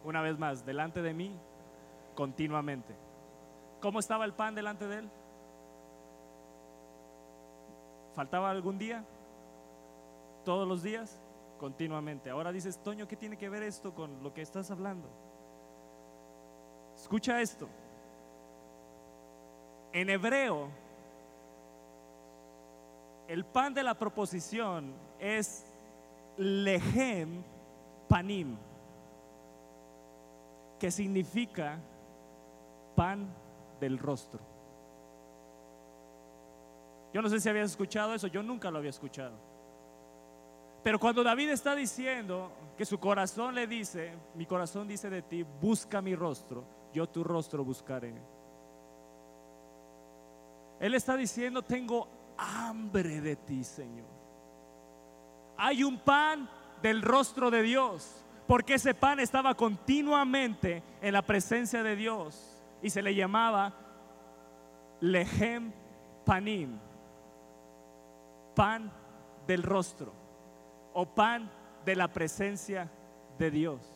[0.03, 1.35] Una vez más, delante de mí
[2.15, 2.95] continuamente.
[3.81, 5.09] ¿Cómo estaba el pan delante de él?
[8.13, 9.03] ¿Faltaba algún día?
[10.45, 11.19] ¿Todos los días?
[11.59, 12.29] Continuamente.
[12.29, 15.09] Ahora dices, Toño, ¿qué tiene que ver esto con lo que estás hablando?
[16.95, 17.67] Escucha esto.
[19.91, 20.69] En hebreo,
[23.27, 25.65] el pan de la proposición es
[26.37, 27.43] lehem
[28.07, 28.57] panim,
[30.79, 31.79] que significa
[32.95, 33.27] pan
[33.79, 34.39] del rostro.
[37.13, 39.35] Yo no sé si habías escuchado eso, yo nunca lo había escuchado.
[40.83, 45.43] Pero cuando David está diciendo que su corazón le dice, mi corazón dice de ti,
[45.43, 46.63] busca mi rostro,
[46.95, 48.13] yo tu rostro buscaré.
[50.79, 54.07] Él está diciendo, tengo hambre de ti, Señor.
[55.57, 56.49] Hay un pan
[56.81, 62.89] del rostro de Dios, porque ese pan estaba continuamente en la presencia de Dios y
[62.89, 63.73] se le llamaba
[65.01, 65.73] lehem
[66.25, 66.79] panim,
[68.55, 68.89] pan
[69.45, 70.13] del rostro
[70.93, 71.51] o pan
[71.83, 72.89] de la presencia
[73.37, 73.94] de Dios.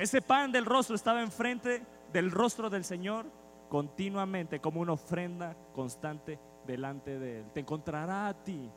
[0.00, 3.26] Ese pan del rostro estaba enfrente del rostro del Señor
[3.68, 7.50] continuamente como una ofrenda constante delante de Él.
[7.52, 8.70] Te encontrará a ti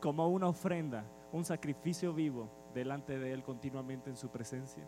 [0.00, 4.82] como una ofrenda, un sacrificio vivo delante de Él continuamente en su presencia.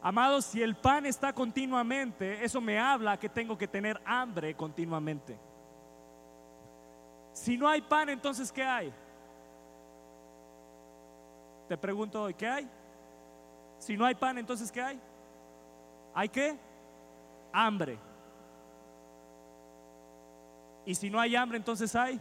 [0.00, 5.36] Amados, si el pan está continuamente, eso me habla que tengo que tener hambre continuamente.
[7.32, 8.94] Si no hay pan, entonces ¿qué hay?
[11.66, 12.70] Te pregunto hoy, ¿qué hay?
[13.80, 15.00] Si no hay pan, entonces ¿qué hay?
[16.14, 16.56] ¿Hay qué?
[17.50, 17.98] Hambre.
[20.84, 22.20] Y si no hay hambre, entonces hay.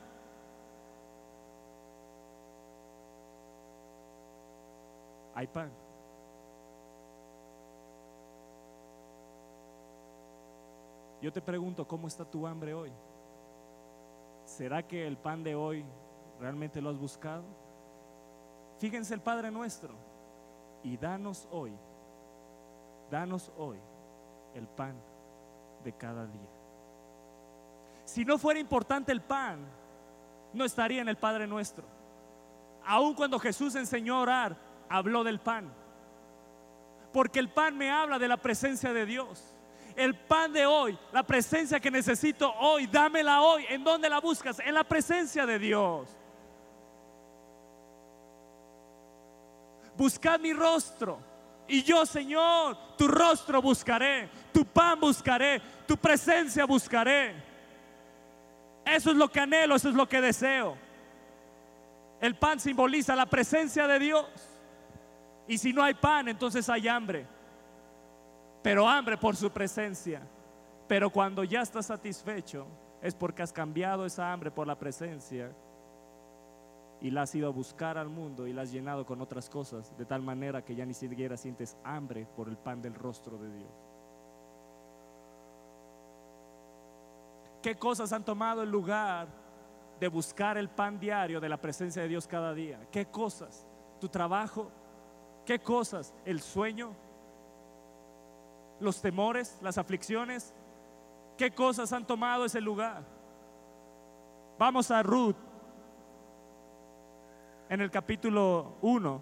[5.36, 5.69] Hay pan.
[11.22, 12.91] Yo te pregunto, ¿cómo está tu hambre hoy?
[14.45, 15.84] ¿Será que el pan de hoy
[16.39, 17.43] realmente lo has buscado?
[18.78, 20.09] Fíjense el Padre nuestro
[20.84, 21.74] y danos hoy,
[23.10, 23.78] danos hoy
[24.56, 24.96] el pan
[25.84, 26.50] de cada día.
[28.06, 29.60] Si no fuera importante el pan,
[30.54, 31.86] no estaría en el Padre nuestro.
[32.86, 34.58] Aun cuando Jesús enseñó a orar,
[34.89, 35.72] habló del pan.
[37.13, 39.54] Porque el pan me habla de la presencia de Dios.
[39.96, 43.65] El pan de hoy, la presencia que necesito hoy, dámela hoy.
[43.70, 44.60] ¿En dónde la buscas?
[44.60, 46.18] En la presencia de Dios.
[49.99, 51.19] Buscad mi rostro.
[51.67, 57.35] Y yo, Señor, tu rostro buscaré, tu pan buscaré, tu presencia buscaré.
[58.85, 60.75] Eso es lo que anhelo, eso es lo que deseo.
[62.21, 64.25] El pan simboliza la presencia de Dios.
[65.47, 67.27] Y si no hay pan, entonces hay hambre.
[68.63, 70.21] Pero hambre por su presencia.
[70.88, 72.65] Pero cuando ya estás satisfecho,
[73.01, 75.51] es porque has cambiado esa hambre por la presencia
[77.01, 79.95] y la has ido a buscar al mundo y la has llenado con otras cosas,
[79.97, 83.51] de tal manera que ya ni siquiera sientes hambre por el pan del rostro de
[83.51, 83.71] Dios.
[87.62, 89.27] ¿Qué cosas han tomado el lugar
[89.99, 92.79] de buscar el pan diario de la presencia de Dios cada día?
[92.91, 93.65] ¿Qué cosas?
[93.99, 94.71] ¿Tu trabajo?
[95.45, 96.13] ¿Qué cosas?
[96.25, 96.93] ¿El sueño?
[98.79, 99.57] ¿Los temores?
[99.62, 100.53] ¿Las aflicciones?
[101.38, 103.03] ¿Qué cosas han tomado ese lugar?
[104.57, 105.48] Vamos a Ruth
[107.69, 109.21] en el capítulo 1.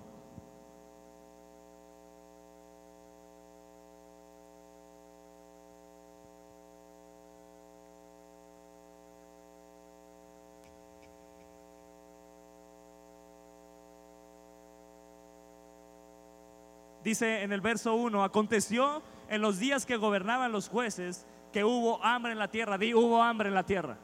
[17.03, 22.03] Dice en el verso 1, aconteció en los días que gobernaban los jueces que hubo
[22.03, 22.77] hambre en la tierra.
[22.77, 23.97] Di, hubo hambre en la tierra.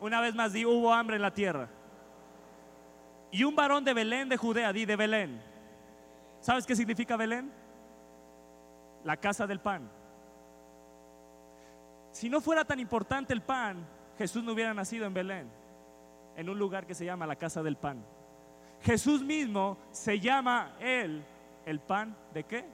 [0.00, 1.68] Una vez más, di, hubo hambre en la tierra.
[3.30, 5.40] Y un varón de Belén de Judea, di de Belén.
[6.40, 7.52] ¿Sabes qué significa Belén?
[9.04, 9.90] La casa del pan.
[12.12, 13.86] Si no fuera tan importante el pan,
[14.16, 15.50] Jesús no hubiera nacido en Belén,
[16.36, 18.04] en un lugar que se llama la casa del pan.
[18.80, 21.24] Jesús mismo se llama él
[21.64, 22.64] el pan de qué?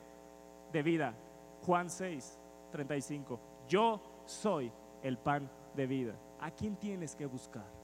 [0.73, 1.15] De vida.
[1.62, 2.38] Juan 6,
[2.71, 3.41] 35.
[3.69, 6.15] Yo soy el pan de vida.
[6.41, 7.82] ¿A quién tienes que buscar?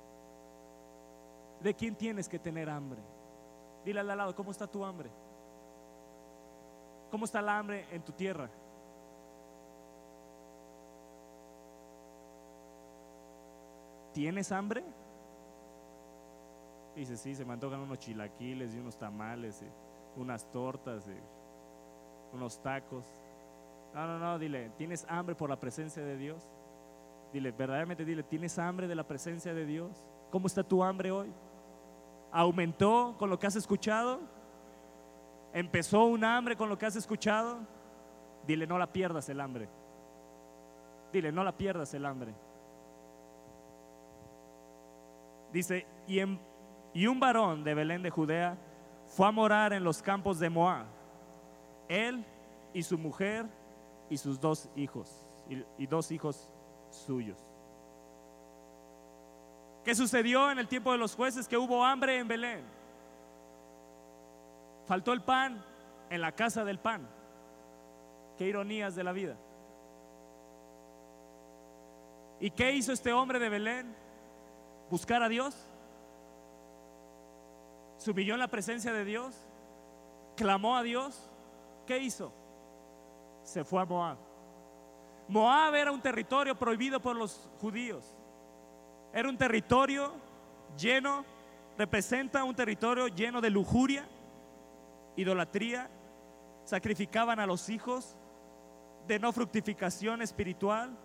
[1.61, 3.01] ¿De quién tienes que tener hambre?
[3.85, 5.11] Dile al lado, ¿cómo está tu hambre?
[7.11, 8.49] ¿Cómo está la hambre en tu tierra?
[14.13, 14.85] ¿Tienes hambre?
[16.95, 22.61] Dice, sí, se me antojan unos chilaquiles y unos tamales, y unas tortas, y unos
[22.61, 23.05] tacos.
[23.95, 26.43] No, no, no, dile, ¿tienes hambre por la presencia de Dios?
[27.33, 30.05] Dile, verdaderamente dile, ¿tienes hambre de la presencia de Dios?
[30.31, 31.33] ¿Cómo está tu hambre hoy?
[32.31, 34.21] ¿Aumentó con lo que has escuchado?
[35.53, 37.59] ¿Empezó un hambre con lo que has escuchado?
[38.47, 39.69] Dile, no la pierdas el hambre.
[41.13, 42.35] Dile, no la pierdas el hambre.
[45.53, 48.59] Dice, y, un varón de Belén de Judea
[49.07, 50.87] fue a morar en los campos de Moab.
[51.89, 52.25] Él
[52.75, 53.47] y su mujer
[54.11, 55.27] y sus dos hijos,
[55.79, 56.51] y dos hijos
[56.91, 57.48] suyos.
[59.89, 61.49] ¿Qué sucedió en el tiempo de los jueces?
[61.49, 62.63] Que hubo hambre en Belén.
[64.87, 65.65] Faltó el pan
[66.11, 67.09] en la casa del pan.
[68.37, 69.35] Qué ironías de la vida.
[72.39, 73.97] ¿Y qué hizo este hombre de Belén?
[74.91, 75.57] Buscar a Dios.
[77.97, 79.35] Se humilló en la presencia de Dios.
[80.37, 81.31] Clamó a Dios.
[81.87, 82.31] ¿Qué hizo?
[83.43, 84.19] Se fue a Moab.
[85.29, 88.18] Moab era un territorio prohibido por los judíos.
[89.19, 90.13] Era un territorio
[90.79, 91.25] lleno,
[91.77, 94.07] representa un territorio lleno de lujuria,
[95.17, 95.91] idolatría,
[96.65, 98.17] sacrificaban a los hijos,
[99.09, 100.97] de no fructificación espiritual,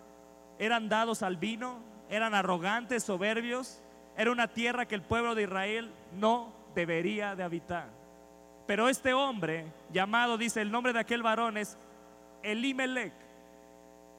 [0.60, 3.82] eran dados al vino, eran arrogantes, soberbios,
[4.16, 7.88] era una tierra que el pueblo de Israel no debería de habitar.
[8.68, 11.76] Pero este hombre, llamado, dice el nombre de aquel varón es
[12.44, 13.12] Elimelech,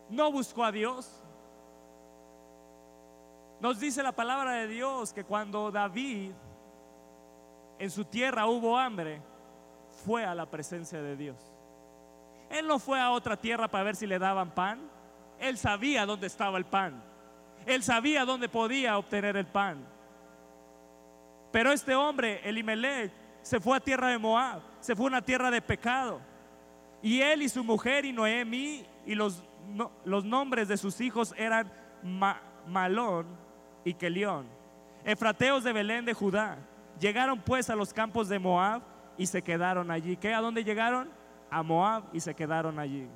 [0.09, 1.24] no buscó a Dios,
[3.59, 6.31] nos dice la palabra de Dios que cuando David
[7.79, 9.21] en su tierra hubo hambre,
[10.05, 11.37] fue a la presencia de Dios.
[12.49, 14.79] Él no fue a otra tierra para ver si le daban pan.
[15.39, 17.03] Él sabía dónde estaba el pan.
[17.65, 19.85] Él sabía dónde podía obtener el pan.
[21.51, 25.49] Pero este hombre, Elimelech, se fue a tierra de Moab, se fue a una tierra
[25.49, 26.19] de pecado.
[27.01, 29.43] Y él y su mujer y Noemi y los,
[30.03, 31.71] los nombres de sus hijos eran
[32.67, 33.44] Malón
[33.85, 34.47] y Kelión,
[35.05, 36.57] efrateos de Belén de Judá.
[36.99, 38.81] Llegaron pues a los campos de Moab
[39.17, 40.17] y se quedaron allí.
[40.17, 40.33] ¿Qué?
[40.33, 41.09] ¿A dónde llegaron?
[41.49, 43.07] A Moab y se quedaron allí.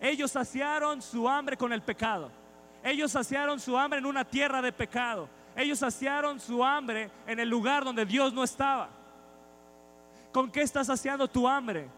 [0.00, 2.30] Ellos saciaron su hambre con el pecado.
[2.82, 5.28] Ellos saciaron su hambre en una tierra de pecado.
[5.56, 8.88] Ellos saciaron su hambre en el lugar donde Dios no estaba.
[10.32, 11.88] ¿Con qué estás saciando tu hambre?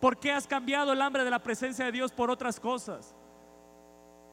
[0.00, 3.14] ¿Por qué has cambiado el hambre de la presencia de Dios por otras cosas?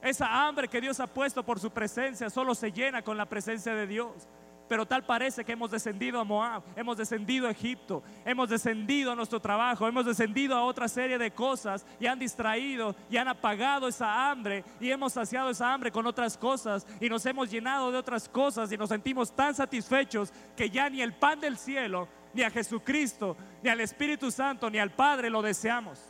[0.02, 3.74] Esa hambre que Dios ha puesto por su presencia solo se llena con la presencia
[3.74, 4.28] de Dios.
[4.70, 9.16] pero tal parece que hemos descendido a Moab, hemos descendido a Egipto, hemos descendido a
[9.16, 13.88] nuestro trabajo, hemos descendido a otra serie de cosas y han distraído y han apagado
[13.88, 17.98] esa hambre y hemos saciado esa hambre con otras cosas y nos hemos llenado de
[17.98, 22.44] otras cosas y nos sentimos tan satisfechos que ya ni el pan del cielo, ni
[22.44, 26.09] a Jesucristo, ni al Espíritu Santo, ni al Padre lo deseamos.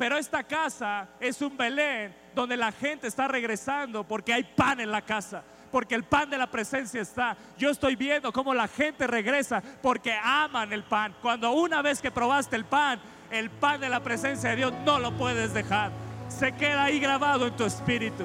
[0.00, 4.90] Pero esta casa es un Belén donde la gente está regresando porque hay pan en
[4.90, 7.36] la casa porque el pan de la presencia está.
[7.58, 11.14] Yo estoy viendo cómo la gente regresa porque aman el pan.
[11.20, 12.98] Cuando una vez que probaste el pan,
[13.30, 15.92] el pan de la presencia de Dios no lo puedes dejar.
[16.28, 18.24] Se queda ahí grabado en tu espíritu.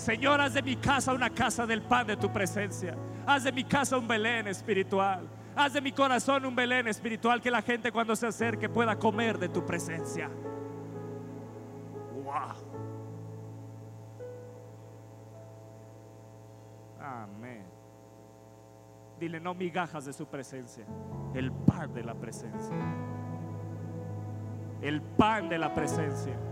[0.00, 2.96] Señor, haz de mi casa una casa del pan de tu presencia.
[3.26, 5.28] Haz de mi casa un Belén espiritual.
[5.54, 9.38] Haz de mi corazón un Belén espiritual que la gente cuando se acerque pueda comer
[9.38, 10.30] de tu presencia.
[16.98, 17.66] Amén.
[19.18, 20.86] Dile no migajas de su presencia,
[21.34, 22.74] el pan de la presencia.
[24.80, 26.49] El pan de la presencia.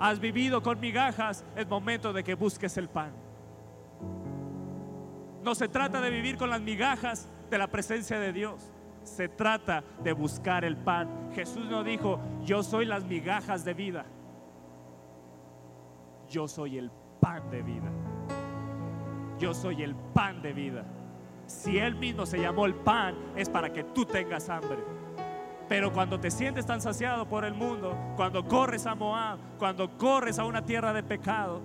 [0.00, 3.12] Has vivido con migajas, es momento de que busques el pan.
[5.42, 8.72] No se trata de vivir con las migajas de la presencia de Dios.
[9.02, 11.30] Se trata de buscar el pan.
[11.34, 14.06] Jesús no dijo, yo soy las migajas de vida.
[16.30, 16.90] Yo soy el
[17.20, 17.90] pan de vida.
[19.38, 20.84] Yo soy el pan de vida.
[21.46, 24.78] Si Él mismo se llamó el pan, es para que tú tengas hambre.
[25.70, 30.40] Pero cuando te sientes tan saciado por el mundo, cuando corres a Moab, cuando corres
[30.40, 31.62] a una tierra de pecado,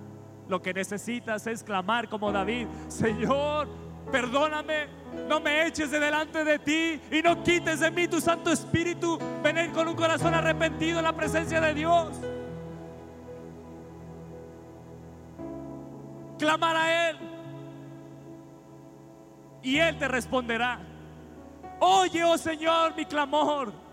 [0.48, 3.66] lo que necesitas es clamar como David, Señor,
[4.12, 4.86] perdóname,
[5.28, 9.18] no me eches de delante de ti y no quites de mí tu Santo Espíritu.
[9.42, 12.16] Venir con un corazón arrepentido en la presencia de Dios.
[16.38, 17.16] Clamar a Él
[19.64, 20.78] y Él te responderá.
[21.80, 23.85] Oye, oh Señor, mi clamor.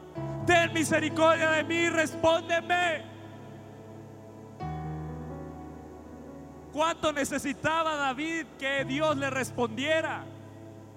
[0.45, 3.03] Ten misericordia de mí, respóndeme.
[6.73, 10.25] ¿Cuánto necesitaba David que Dios le respondiera?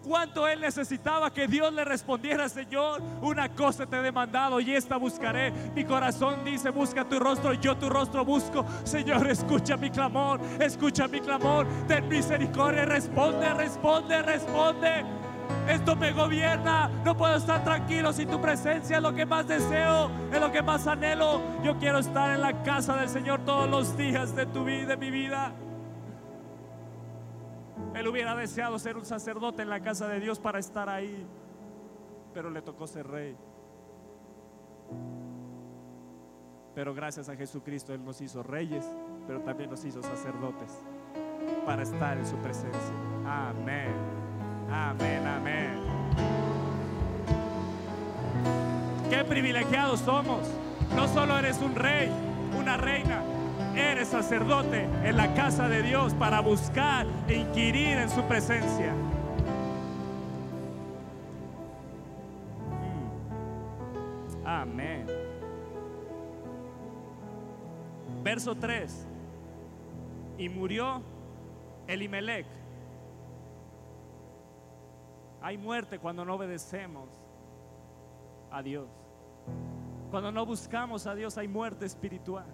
[0.03, 3.03] ¿Cuánto él necesitaba que Dios le respondiera, Señor?
[3.21, 5.51] Una cosa te he demandado y esta buscaré.
[5.75, 8.65] Mi corazón dice, busca tu rostro, yo tu rostro busco.
[8.85, 11.67] Señor, escucha mi clamor, escucha mi clamor.
[11.89, 15.26] Ten misericordia, responde, responde, responde.
[15.69, 16.89] Esto me gobierna.
[17.05, 18.97] No puedo estar tranquilo sin tu presencia.
[18.97, 21.41] Es lo que más deseo, es lo que más anhelo.
[21.63, 24.97] Yo quiero estar en la casa del Señor todos los días de tu vida, de
[24.97, 25.53] mi vida.
[27.95, 31.27] Él hubiera deseado ser un sacerdote en la casa de Dios para estar ahí,
[32.35, 33.37] pero le tocó ser rey.
[36.75, 38.85] Pero gracias a Jesucristo Él nos hizo reyes,
[39.27, 40.79] pero también nos hizo sacerdotes
[41.65, 42.93] para estar en su presencia.
[43.25, 43.95] Amén,
[44.71, 45.81] amén, amén.
[49.11, 50.49] Qué privilegiados somos.
[50.95, 52.11] No solo eres un rey,
[52.59, 53.23] una reina,
[53.75, 58.93] eres sacerdote en la casa de Dios para buscar e inquirir en su presencia.
[64.43, 64.47] Mm.
[64.47, 65.07] Amén.
[68.23, 69.07] Verso 3.
[70.39, 71.03] Y murió
[71.87, 72.66] Elimelech.
[75.47, 77.09] Hay muerte cuando no obedecemos
[78.51, 78.89] a Dios.
[80.11, 82.47] Cuando no buscamos a Dios hay muerte espiritual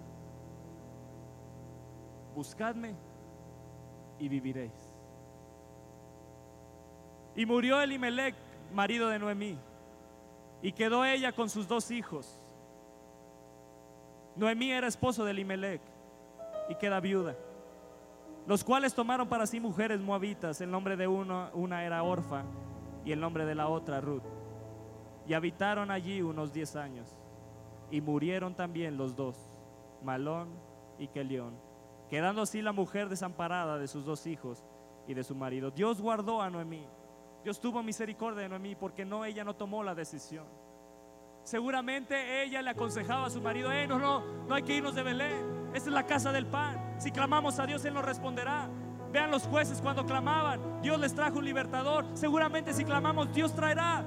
[2.35, 2.93] buscadme
[4.19, 4.93] y viviréis.
[7.35, 8.35] Y murió Elimelech,
[8.71, 9.57] marido de Noemí,
[10.61, 12.39] y quedó ella con sus dos hijos.
[14.35, 15.81] Noemí era esposo de Elimelech
[16.69, 17.35] y queda viuda,
[18.45, 20.61] los cuales tomaron para sí mujeres moabitas.
[20.61, 22.43] El nombre de uno, una era Orfa
[23.05, 24.23] y el nombre de la otra Ruth.
[25.27, 27.19] Y habitaron allí unos diez años.
[27.91, 29.37] Y murieron también los dos,
[30.03, 30.49] Malón
[30.97, 31.73] y Kelión
[32.13, 34.63] quedando así la mujer desamparada de sus dos hijos
[35.07, 35.71] y de su marido.
[35.71, 36.87] Dios guardó a Noemí.
[37.43, 40.45] Dios tuvo misericordia de Noemí porque no ella no tomó la decisión.
[41.41, 45.01] Seguramente ella le aconsejaba a su marido, eh, no, no, no hay que irnos de
[45.01, 45.71] Belén.
[45.73, 46.97] Esta es la casa del pan.
[46.99, 48.69] Si clamamos a Dios, Él nos responderá.
[49.13, 52.03] Vean los jueces cuando clamaban, Dios les trajo un libertador.
[52.15, 54.03] Seguramente si clamamos, Dios traerá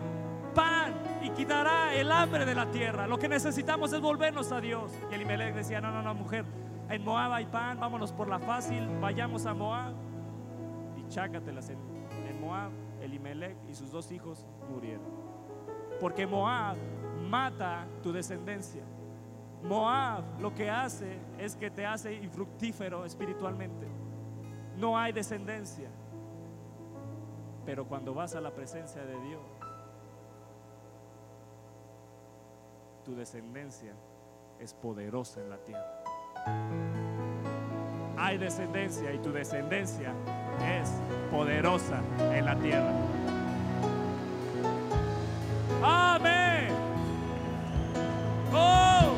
[0.52, 3.06] pan y quitará el hambre de la tierra.
[3.06, 4.90] Lo que necesitamos es volvernos a Dios.
[5.12, 6.44] Y Elimelech decía, no, no, no, mujer,
[6.88, 9.94] en Moab hay pan, vámonos por la fácil, vayamos a Moab.
[10.96, 11.78] Y chácatelas en,
[12.28, 15.06] en Moab, Elimelech y sus dos hijos murieron.
[16.00, 16.76] Porque Moab
[17.30, 18.82] mata tu descendencia,
[19.62, 23.86] Moab lo que hace es que te hace infructífero espiritualmente.
[24.78, 25.88] No hay descendencia.
[27.64, 29.42] Pero cuando vas a la presencia de Dios,
[33.04, 33.92] tu descendencia
[34.60, 36.02] es poderosa en la tierra.
[38.18, 40.12] Hay descendencia y tu descendencia
[40.80, 40.90] es
[41.30, 42.00] poderosa
[42.32, 42.92] en la tierra.
[45.82, 46.68] Amén.
[48.54, 49.14] Oh.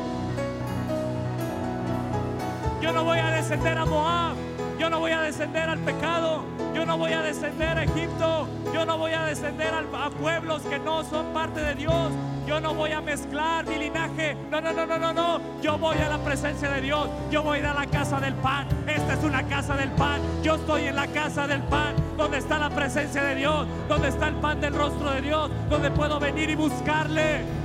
[2.81, 4.48] Yo no voy a descender a Moab.
[4.79, 6.45] Yo no voy a descender al pecado.
[6.73, 8.47] Yo no voy a descender a Egipto.
[8.73, 12.13] Yo no voy a descender a pueblos que no son parte de Dios.
[12.47, 14.37] Yo no voy a mezclar mi linaje.
[14.49, 15.41] No, no, no, no, no, no.
[15.61, 17.09] Yo voy a la presencia de Dios.
[17.29, 18.67] Yo voy a ir a la casa del pan.
[18.87, 20.21] Esta es una casa del pan.
[20.43, 21.93] Yo estoy en la casa del pan.
[22.15, 23.67] Donde está la presencia de Dios.
[23.89, 25.51] Donde está el pan del rostro de Dios.
[25.69, 27.58] Donde puedo venir y buscarle.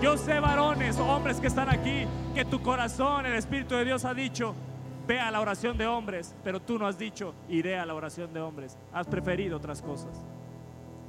[0.00, 4.14] Yo sé varones, hombres que están aquí, que tu corazón, el Espíritu de Dios ha
[4.14, 4.54] dicho,
[5.06, 8.32] ve a la oración de hombres, pero tú no has dicho, iré a la oración
[8.32, 8.78] de hombres.
[8.94, 10.24] Has preferido otras cosas.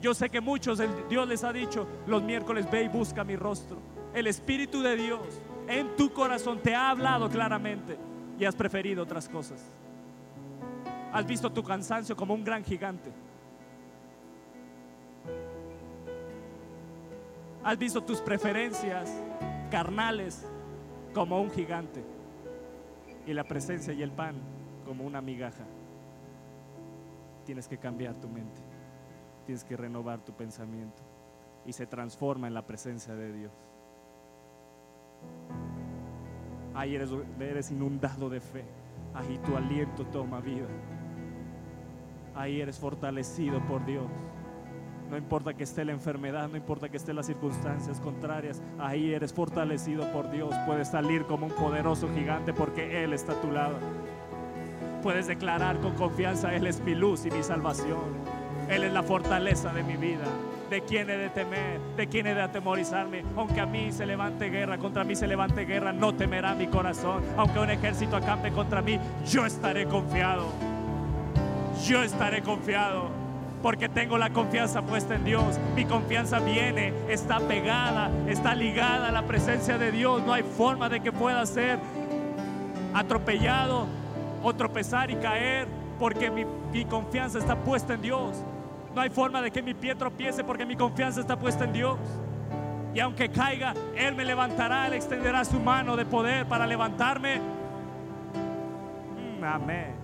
[0.01, 3.77] Yo sé que muchos Dios les ha dicho, los miércoles ve y busca mi rostro.
[4.13, 5.21] El Espíritu de Dios
[5.69, 7.97] en tu corazón te ha hablado claramente
[8.37, 9.63] y has preferido otras cosas.
[11.13, 13.09] Has visto tu cansancio como un gran gigante.
[17.63, 19.11] Has visto tus preferencias
[19.69, 20.45] carnales
[21.13, 22.03] como un gigante
[23.27, 24.35] y la presencia y el pan
[24.85, 25.65] como una migaja.
[27.45, 28.61] Tienes que cambiar tu mente,
[29.45, 31.03] tienes que renovar tu pensamiento
[31.65, 33.53] y se transforma en la presencia de Dios.
[36.73, 38.63] Ahí eres, eres inundado de fe,
[39.13, 40.67] ahí tu aliento toma vida,
[42.33, 44.05] ahí eres fortalecido por Dios.
[45.11, 49.33] No importa que esté la enfermedad, no importa que estén las circunstancias contrarias, ahí eres
[49.33, 50.55] fortalecido por Dios.
[50.65, 53.75] Puedes salir como un poderoso gigante porque Él está a tu lado.
[55.03, 57.99] Puedes declarar con confianza, Él es mi luz y mi salvación.
[58.69, 60.23] Él es la fortaleza de mi vida.
[60.69, 61.81] ¿De quién he de temer?
[61.97, 63.25] ¿De quién he de atemorizarme?
[63.35, 67.21] Aunque a mí se levante guerra, contra mí se levante guerra, no temerá mi corazón.
[67.35, 68.97] Aunque un ejército acampe contra mí,
[69.27, 70.45] yo estaré confiado.
[71.85, 73.20] Yo estaré confiado
[73.61, 75.59] porque tengo la confianza puesta en Dios.
[75.75, 80.23] Mi confianza viene, está pegada, está ligada a la presencia de Dios.
[80.25, 81.79] No hay forma de que pueda ser
[82.93, 83.87] atropellado
[84.43, 85.67] o tropezar y caer
[85.99, 88.43] porque mi, confianza está puesta en Dios.
[88.95, 91.99] No hay forma de que mi pie tropiece porque mi confianza está puesta en Dios.
[92.93, 97.39] Y aunque caiga, Él me levantará, Él extenderá su mano de poder para levantarme.
[99.39, 100.00] Mm, amén.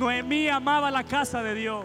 [0.00, 1.84] Noemí amaba la casa de Dios.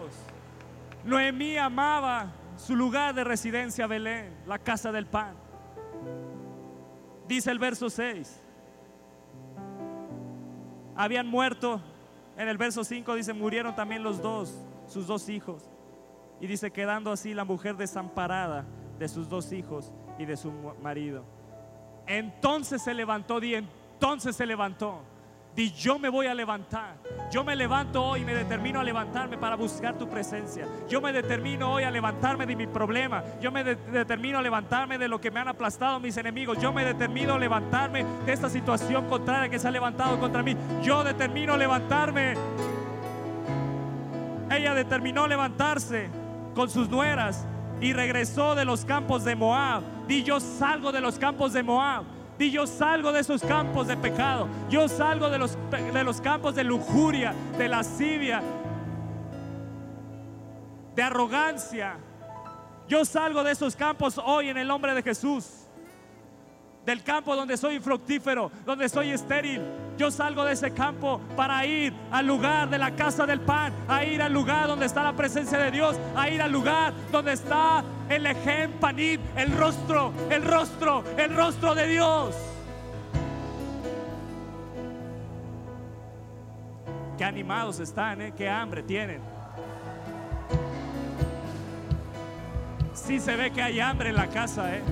[1.04, 5.36] Noemí amaba su lugar de residencia, Belén, la casa del pan.
[7.28, 8.42] Dice el verso 6.
[10.96, 11.78] Habían muerto,
[12.38, 15.68] en el verso 5 dice, murieron también los dos, sus dos hijos.
[16.40, 18.64] Y dice, quedando así la mujer desamparada
[18.98, 20.50] de sus dos hijos y de su
[20.82, 21.22] marido.
[22.06, 25.02] Entonces se levantó, di, entonces se levantó
[25.56, 26.96] Di, yo me voy a levantar.
[27.32, 30.66] Yo me levanto hoy y me determino a levantarme para buscar tu presencia.
[30.86, 33.24] Yo me determino hoy a levantarme de mi problema.
[33.40, 36.58] Yo me determino a levantarme de lo que me han aplastado mis enemigos.
[36.60, 40.54] Yo me determino a levantarme de esta situación contraria que se ha levantado contra mí.
[40.82, 42.34] Yo determino levantarme.
[44.50, 46.10] Ella determinó levantarse
[46.54, 47.46] con sus nueras
[47.80, 49.82] y regresó de los campos de Moab.
[50.06, 53.96] Di, yo salgo de los campos de Moab Di yo salgo de esos campos de
[53.96, 54.48] pecado.
[54.68, 58.42] Yo salgo de los, de los campos de lujuria, de lascivia,
[60.94, 61.96] de arrogancia.
[62.88, 65.65] Yo salgo de esos campos hoy en el nombre de Jesús.
[66.86, 69.60] Del campo donde soy infructífero, donde soy estéril.
[69.98, 74.04] Yo salgo de ese campo para ir al lugar de la casa del pan, a
[74.04, 77.82] ir al lugar donde está la presencia de Dios, a ir al lugar donde está
[78.08, 82.36] el ejemplo, el rostro, el rostro, el rostro de Dios.
[87.18, 88.32] Qué animados están, ¿eh?
[88.36, 89.20] qué hambre tienen.
[92.94, 94.82] Sí se ve que hay hambre en la casa, ¿eh?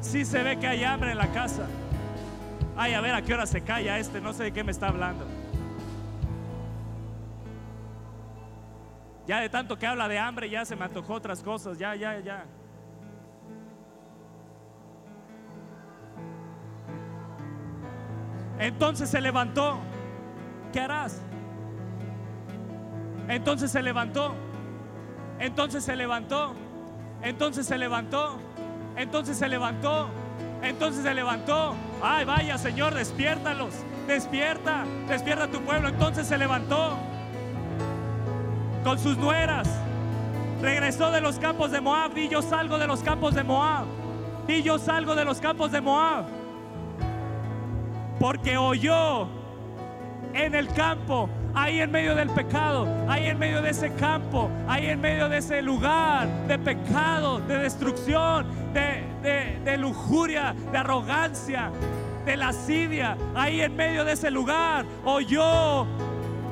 [0.00, 1.66] Sí se ve que hay hambre en la casa.
[2.76, 4.88] Ay, a ver a qué hora se calla este, no sé de qué me está
[4.88, 5.26] hablando.
[9.26, 12.18] Ya de tanto que habla de hambre, ya se me antojó otras cosas, ya, ya,
[12.20, 12.44] ya.
[18.58, 19.78] Entonces se levantó.
[20.72, 21.22] ¿Qué harás?
[23.28, 24.34] Entonces se levantó.
[25.38, 26.54] Entonces se levantó.
[27.22, 28.38] Entonces se levantó.
[28.96, 30.08] Entonces se levantó.
[30.62, 31.74] Entonces se levantó.
[32.02, 33.74] Ay, vaya, Señor, despiértalos.
[34.06, 35.88] Despierta, despierta tu pueblo.
[35.88, 36.98] Entonces se levantó
[38.84, 39.68] con sus nueras.
[40.60, 42.16] Regresó de los campos de Moab.
[42.16, 43.86] Y yo salgo de los campos de Moab.
[44.48, 46.24] Y yo salgo de los campos de Moab.
[48.18, 49.28] Porque oyó
[50.34, 54.86] en el campo, ahí en medio del pecado, ahí en medio de ese campo, ahí
[54.86, 61.70] en medio de ese lugar de pecado, de destrucción, de, de lujuria, de arrogancia,
[62.24, 65.86] de lascivia, ahí en medio de ese lugar, oyó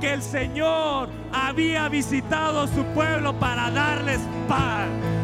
[0.01, 5.18] que el Señor había visitado su pueblo para darles pan.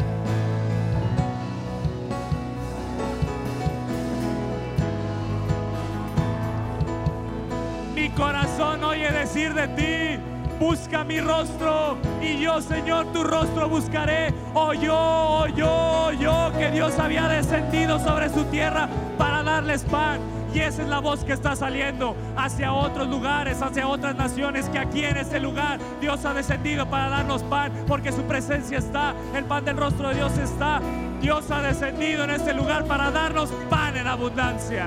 [8.15, 10.21] Corazón oye decir de ti,
[10.59, 14.33] busca mi rostro y yo, Señor, tu rostro buscaré.
[14.53, 14.97] Oyó,
[15.41, 18.87] oyó, oyó que Dios había descendido sobre su tierra
[19.17, 20.19] para darles pan.
[20.53, 24.79] Y esa es la voz que está saliendo hacia otros lugares, hacia otras naciones, que
[24.79, 29.43] aquí en este lugar Dios ha descendido para darnos pan, porque su presencia está, el
[29.43, 30.79] pan del rostro de Dios está.
[31.21, 34.85] Dios ha descendido en este lugar para darnos pan en abundancia.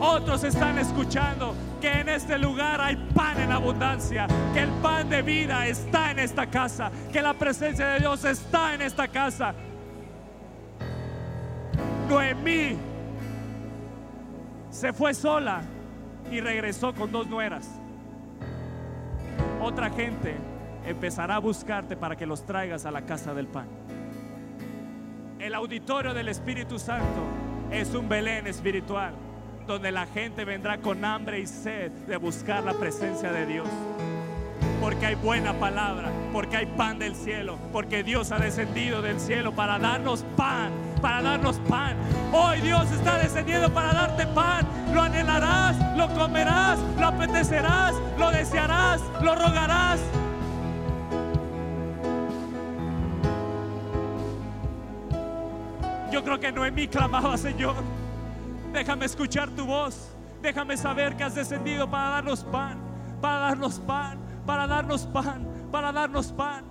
[0.00, 5.22] Otros están escuchando que en este lugar hay pan en abundancia, que el pan de
[5.22, 9.54] vida está en esta casa, que la presencia de Dios está en esta casa.
[12.10, 12.76] Noemí
[14.70, 15.62] se fue sola
[16.30, 17.66] y regresó con dos nueras.
[19.62, 20.36] Otra gente
[20.84, 23.66] empezará a buscarte para que los traigas a la casa del pan.
[25.38, 27.22] El auditorio del Espíritu Santo
[27.70, 29.25] es un Belén espiritual
[29.66, 33.68] donde la gente vendrá con hambre y sed de buscar la presencia de Dios.
[34.80, 39.52] Porque hay buena palabra, porque hay pan del cielo, porque Dios ha descendido del cielo
[39.52, 40.70] para darnos pan,
[41.02, 41.96] para darnos pan.
[42.32, 44.66] Hoy Dios está descendiendo para darte pan.
[44.94, 50.00] Lo anhelarás, lo comerás, lo apetecerás, lo desearás, lo rogarás.
[56.12, 57.74] Yo creo que Noemí clamaba, Señor,
[58.76, 62.78] déjame escuchar tu voz, déjame saber que has descendido para darnos pan,
[63.22, 66.64] para darnos pan, para darnos pan, para darnos pan.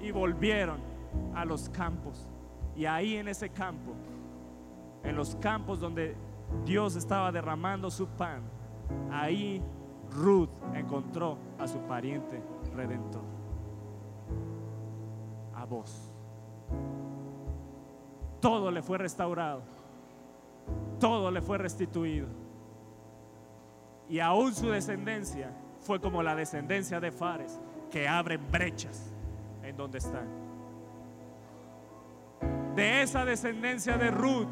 [0.00, 0.80] Y volvieron
[1.34, 2.26] a los campos.
[2.74, 3.92] Y ahí en ese campo,
[5.04, 6.16] en los campos donde
[6.64, 8.42] Dios estaba derramando su pan,
[9.12, 9.62] ahí
[10.10, 12.42] Ruth encontró a su pariente
[12.74, 13.22] redentor,
[15.54, 16.10] a vos.
[18.40, 19.62] Todo le fue restaurado,
[20.98, 22.28] todo le fue restituido.
[24.08, 27.58] Y aún su descendencia fue como la descendencia de Fares,
[27.90, 29.12] que abren brechas
[29.62, 30.28] en donde están.
[32.74, 34.48] De esa descendencia de Ruth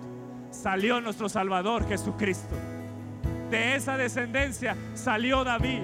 [0.51, 2.55] salió nuestro Salvador Jesucristo.
[3.51, 5.83] De esa descendencia salió David.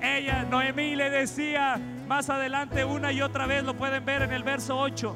[0.00, 4.42] Ella, Noemí, le decía más adelante una y otra vez, lo pueden ver en el
[4.42, 5.14] verso 8.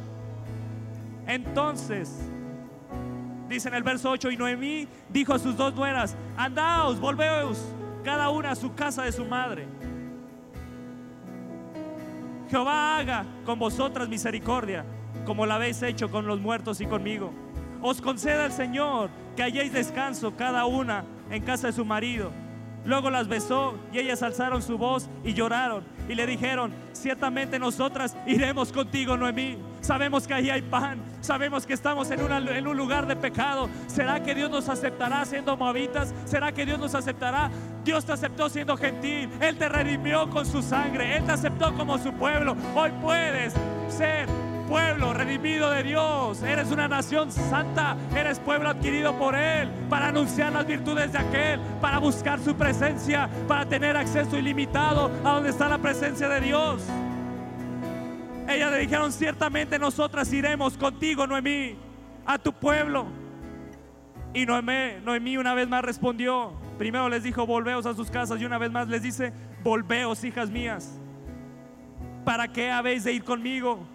[1.26, 2.30] Entonces,
[3.48, 7.58] dice en el verso 8, y Noemí dijo a sus dos nueras, andaos, volveos
[8.04, 9.66] cada una a su casa de su madre.
[12.48, 14.84] Jehová haga con vosotras misericordia,
[15.24, 17.32] como la habéis hecho con los muertos y conmigo.
[17.82, 22.30] Os conceda el Señor que halléis descanso cada una en casa de su marido.
[22.84, 28.16] Luego las besó y ellas alzaron su voz y lloraron y le dijeron, ciertamente nosotras
[28.26, 29.58] iremos contigo, Noemí.
[29.86, 33.70] Sabemos que ahí hay pan, sabemos que estamos en, en, un lugar de pecado.
[33.86, 36.12] ¿Será que Dios nos aceptará siendo moabitas?
[36.24, 37.52] ¿Será que Dios nos aceptará?
[37.84, 41.98] Dios te aceptó siendo gentil, Él te redimió con su sangre, Él te aceptó como
[41.98, 42.56] su pueblo.
[42.74, 43.54] Hoy puedes
[43.88, 44.26] ser
[44.68, 46.42] pueblo redimido de Dios.
[46.42, 47.96] Eres una nación santa.
[48.12, 53.30] Eres pueblo adquirido por Él para anunciar las virtudes de aquel, para buscar su presencia,
[53.46, 56.82] para tener acceso ilimitado a donde está la presencia de Dios.
[58.48, 61.76] Ellas le dijeron, ciertamente nosotras iremos contigo, Noemí,
[62.24, 63.06] a tu pueblo.
[64.32, 68.58] Y Noemí, una vez más respondió, primero les dijo, volveos a sus casas y una
[68.58, 69.32] vez más les dice,
[69.64, 70.98] volveos, hijas mías.
[72.24, 73.86] ¿Para qué habéis de ir conmigo?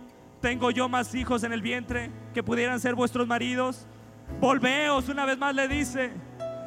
[0.41, 3.85] ¿Tengo yo más hijos en el vientre que pudieran ser vuestros maridos?
[4.39, 6.11] Volveos, una vez más le dice,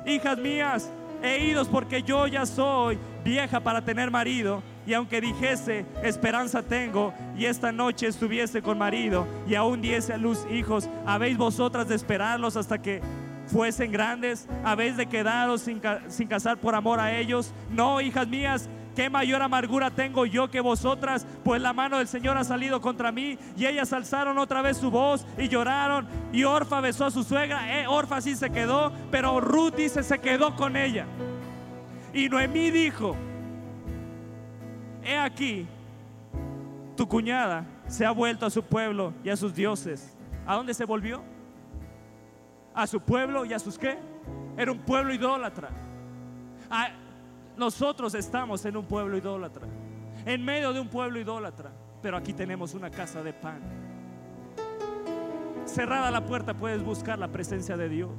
[0.06, 0.90] hijas mías,
[1.22, 4.62] he ido porque yo ya soy vieja para tener marido.
[4.86, 10.18] Y aunque dijese, esperanza tengo, y esta noche estuviese con marido, y aún diese a
[10.18, 13.00] luz hijos, ¿habéis vosotras de esperarlos hasta que
[13.46, 14.46] fuesen grandes?
[14.64, 15.80] ¿Habéis de quedaros sin,
[16.28, 17.52] casar por amor a ellos?
[17.70, 21.26] No, hijas mías, ¿qué mayor amargura tengo yo que vosotras?
[21.42, 23.38] Pues la mano del Señor ha salido contra mí.
[23.56, 26.06] Y ellas alzaron otra vez su voz y lloraron.
[26.32, 27.80] Y Orfa besó a su suegra.
[27.80, 31.06] Eh, Orfa sí se quedó, pero Ruth dice se quedó con ella.
[32.12, 33.16] Y Noemí dijo,
[35.04, 35.66] he aquí,
[36.96, 40.16] tu cuñada se ha vuelto a su pueblo y a sus dioses.
[40.46, 41.22] ¿A dónde se volvió?
[42.74, 43.98] A su pueblo y a sus qué?
[44.56, 45.68] Era un pueblo idólatra.
[46.70, 46.88] Ah,
[47.56, 49.66] nosotros estamos en un pueblo idólatra,
[50.26, 51.70] en medio de un pueblo idólatra,
[52.02, 53.60] pero aquí tenemos una casa de pan.
[55.66, 58.10] Cerrada la puerta puedes buscar la presencia de Dios.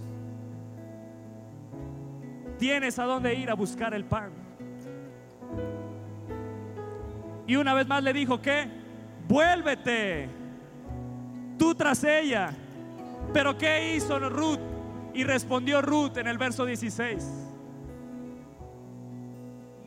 [2.58, 4.45] Tienes a dónde ir a buscar el pan.
[7.48, 8.68] Y una vez más le dijo que,
[9.28, 10.30] vuélvete
[11.58, 12.52] tú tras ella.
[13.34, 14.60] Pero ¿qué hizo Ruth?
[15.14, 17.24] Y respondió Ruth en el verso 16.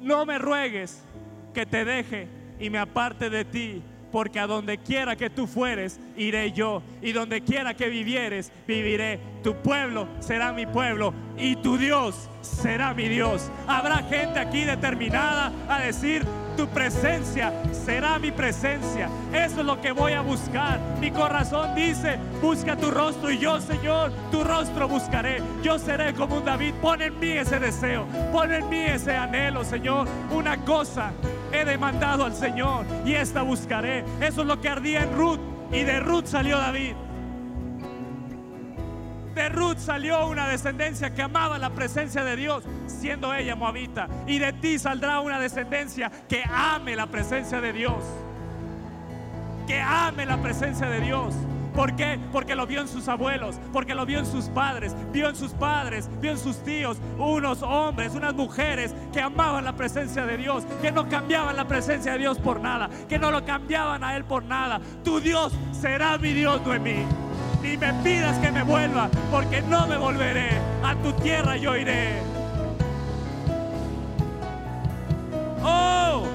[0.00, 1.04] No me ruegues
[1.52, 2.28] que te deje
[2.58, 7.12] y me aparte de ti porque a donde quiera que tú fueres, iré yo, y
[7.12, 9.20] donde quiera que vivieres, viviré.
[9.42, 13.50] Tu pueblo será mi pueblo, y tu Dios será mi Dios.
[13.66, 16.24] Habrá gente aquí determinada a decir,
[16.58, 19.08] tu presencia será mi presencia.
[19.32, 20.80] Eso es lo que voy a buscar.
[21.00, 25.40] Mi corazón dice, busca tu rostro y yo, Señor, tu rostro buscaré.
[25.62, 26.74] Yo seré como un David.
[26.82, 30.08] Pon en mí ese deseo, pon en mí ese anhelo, Señor.
[30.32, 31.12] Una cosa
[31.52, 34.04] he demandado al Señor y esta buscaré.
[34.20, 35.40] Eso es lo que ardía en Ruth
[35.70, 36.94] y de Ruth salió David.
[39.38, 44.08] De Ruth salió una descendencia que amaba la presencia de Dios, siendo ella moabita.
[44.26, 48.02] Y de ti saldrá una descendencia que ame la presencia de Dios.
[49.68, 51.36] Que ame la presencia de Dios.
[51.72, 52.18] ¿Por qué?
[52.32, 55.52] Porque lo vio en sus abuelos, porque lo vio en sus padres, vio en sus
[55.52, 60.64] padres, vio en sus tíos, unos hombres, unas mujeres que amaban la presencia de Dios,
[60.82, 64.24] que no cambiaban la presencia de Dios por nada, que no lo cambiaban a Él
[64.24, 64.80] por nada.
[65.04, 67.27] Tu Dios será mi Dios, Noemí.
[67.62, 70.50] Ni me pidas que me vuelva, porque no me volveré.
[70.82, 72.20] A tu tierra yo iré.
[75.62, 76.26] Oh.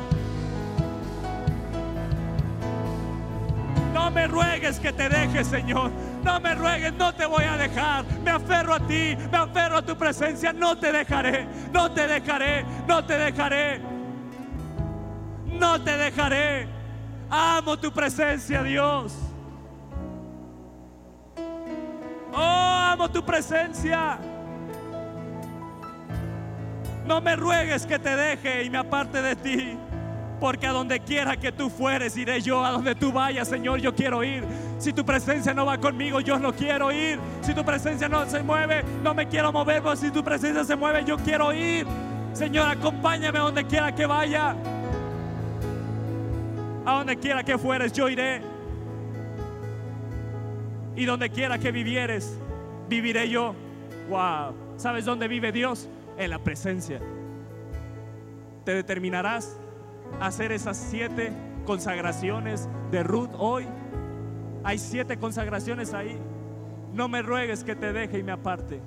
[3.93, 5.91] No me ruegues que te deje, Señor.
[6.23, 8.05] No me ruegues, no te voy a dejar.
[8.23, 10.51] Me aferro a ti, me aferro a tu presencia.
[10.51, 13.81] No te dejaré, no te dejaré, no te dejaré.
[15.45, 16.67] No te dejaré.
[17.29, 19.32] Amo tu presencia, Dios.
[22.33, 24.17] Oh, amo tu presencia.
[27.05, 29.77] No me ruegues que te deje y me aparte de ti.
[30.39, 32.65] Porque a donde quiera que tú fueres, iré yo.
[32.65, 34.43] A donde tú vayas, Señor, yo quiero ir.
[34.77, 37.19] Si tu presencia no va conmigo, yo no quiero ir.
[37.41, 39.81] Si tu presencia no se mueve, no me quiero mover.
[39.81, 41.85] Pero si tu presencia se mueve, yo quiero ir.
[42.33, 44.55] Señor, acompáñame a donde quiera que vaya.
[46.85, 48.52] A donde quiera que fueres, yo iré.
[50.95, 52.37] Y donde quiera que vivieres,
[52.87, 53.55] viviré yo.
[54.09, 54.53] Wow.
[54.77, 55.87] ¿Sabes dónde vive Dios?
[56.17, 56.99] En la presencia.
[58.63, 59.57] Te determinarás
[60.19, 61.31] hacer esas siete
[61.65, 63.65] consagraciones de Ruth hoy.
[64.63, 66.17] Hay siete consagraciones ahí.
[66.93, 68.79] No me ruegues que te deje y me aparte.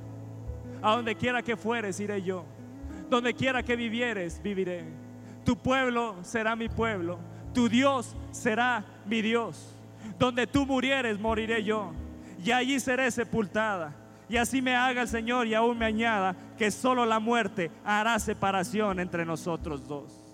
[0.82, 2.44] A donde quiera que fueres, iré yo.
[3.10, 4.84] Donde quiera que vivieres, viviré.
[5.44, 7.18] Tu pueblo será mi pueblo.
[7.52, 9.75] Tu Dios será mi Dios.
[10.18, 11.92] Donde tú murieres, moriré yo.
[12.44, 13.94] Y allí seré sepultada.
[14.28, 18.18] Y así me haga el Señor y aún me añada que solo la muerte hará
[18.18, 20.26] separación entre nosotros dos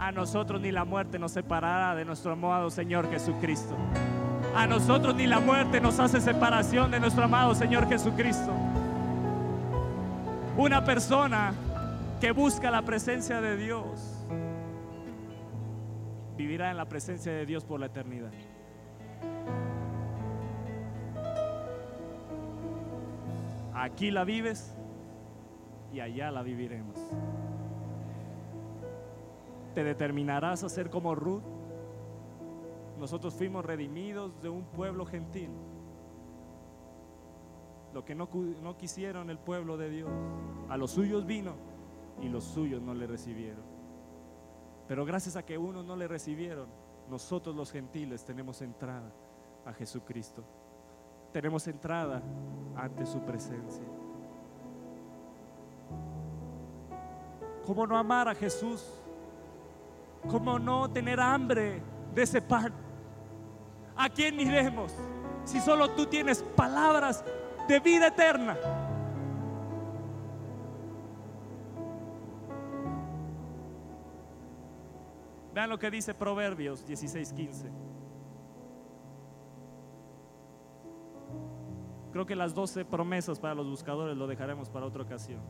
[0.00, 3.76] a nosotros ni la muerte nos separará de nuestro amado Señor Jesucristo.
[4.56, 8.50] A nosotros ni la muerte nos hace separación de nuestro amado Señor Jesucristo.
[10.56, 11.52] Una persona
[12.18, 14.19] que busca la presencia de Dios
[16.40, 18.32] vivirá en la presencia de Dios por la eternidad.
[23.74, 24.76] Aquí la vives
[25.92, 26.98] y allá la viviremos
[29.74, 31.42] te determinarás a ser como Ruth.
[32.98, 35.50] Nosotros fuimos redimidos de un pueblo gentil.
[37.94, 38.28] Lo que no,
[38.62, 40.10] no quisieron el pueblo de Dios.
[40.68, 41.54] A los suyos vino
[42.20, 43.69] y los suyos no le recibieron.
[44.90, 46.66] Pero gracias a que unos no le recibieron,
[47.08, 49.12] nosotros los gentiles tenemos entrada
[49.64, 50.42] a Jesucristo.
[51.32, 52.20] Tenemos entrada
[52.74, 53.84] ante su presencia.
[57.64, 58.84] ¿Cómo no amar a Jesús?
[60.28, 61.80] ¿Cómo no tener hambre
[62.12, 62.74] de ese pan?
[63.94, 64.92] ¿A quién iremos
[65.44, 67.24] si solo tú tienes palabras
[67.68, 68.58] de vida eterna?
[75.52, 77.70] Vean lo que dice Proverbios 16:15.
[82.12, 85.40] Creo que las 12 promesas para los buscadores lo dejaremos para otra ocasión.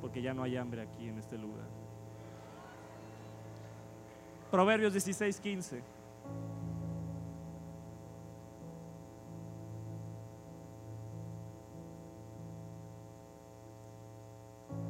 [0.00, 1.66] Porque ya no hay hambre aquí en este lugar.
[4.50, 5.82] Proverbios 16:15.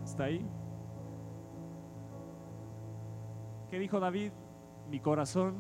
[0.05, 0.45] ¿Está ahí?
[3.71, 4.33] ¿Qué dijo David?
[4.91, 5.57] Mi corazón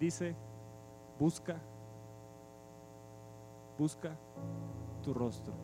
[0.00, 0.34] dice,
[1.18, 1.56] busca,
[3.78, 4.16] busca
[5.02, 5.54] tu rostro.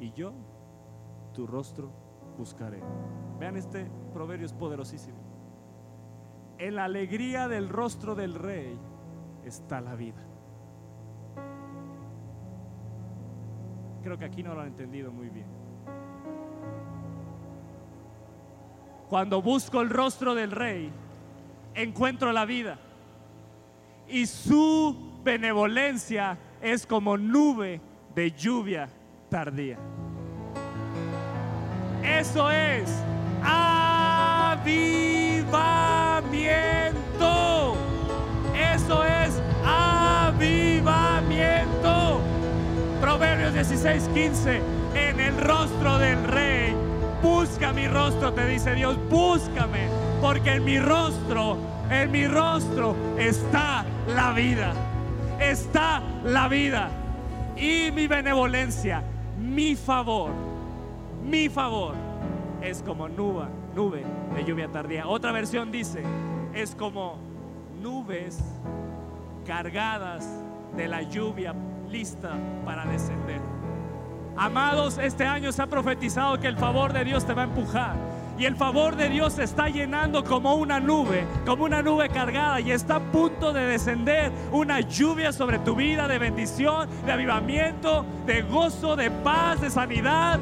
[0.00, 0.32] Y yo
[1.32, 1.90] tu rostro
[2.36, 2.80] buscaré.
[3.38, 5.18] Vean este proverbio es poderosísimo.
[6.58, 8.78] En la alegría del rostro del rey
[9.44, 10.24] está la vida.
[14.02, 15.46] Creo que aquí no lo han entendido muy bien.
[19.08, 20.90] Cuando busco el rostro del rey,
[21.74, 22.78] encuentro la vida.
[24.08, 27.80] Y su benevolencia es como nube
[28.14, 28.88] de lluvia
[29.30, 29.78] tardía.
[32.02, 32.90] Eso es
[33.42, 34.96] avivamiento.
[38.74, 40.88] Eso es avivamiento.
[43.00, 44.60] Proverbios 16, 15.
[44.94, 46.77] En el rostro del rey.
[47.22, 48.96] Busca mi rostro, te dice Dios.
[49.08, 49.88] Búscame.
[50.20, 51.56] Porque en mi rostro,
[51.90, 54.72] en mi rostro está la vida.
[55.40, 56.90] Está la vida.
[57.56, 59.02] Y mi benevolencia,
[59.38, 60.30] mi favor,
[61.24, 61.94] mi favor
[62.62, 64.04] es como nube, nube
[64.34, 65.08] de lluvia tardía.
[65.08, 66.02] Otra versión dice,
[66.54, 67.18] es como
[67.82, 68.38] nubes
[69.46, 70.26] cargadas
[70.76, 71.54] de la lluvia
[71.90, 72.30] lista
[72.64, 73.57] para descender.
[74.38, 77.96] Amados, este año se ha profetizado que el favor de Dios te va a empujar.
[78.38, 82.60] Y el favor de Dios se está llenando como una nube, como una nube cargada
[82.60, 88.06] y está a punto de descender una lluvia sobre tu vida de bendición, de avivamiento,
[88.26, 90.38] de gozo, de paz, de sanidad,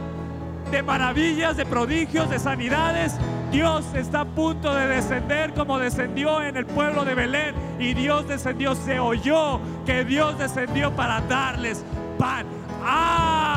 [0.71, 3.17] de maravillas, de prodigios, de sanidades.
[3.51, 7.55] Dios está a punto de descender como descendió en el pueblo de Belén.
[7.79, 11.83] Y Dios descendió, se oyó que Dios descendió para darles
[12.19, 12.45] pan.
[12.85, 13.56] Amén.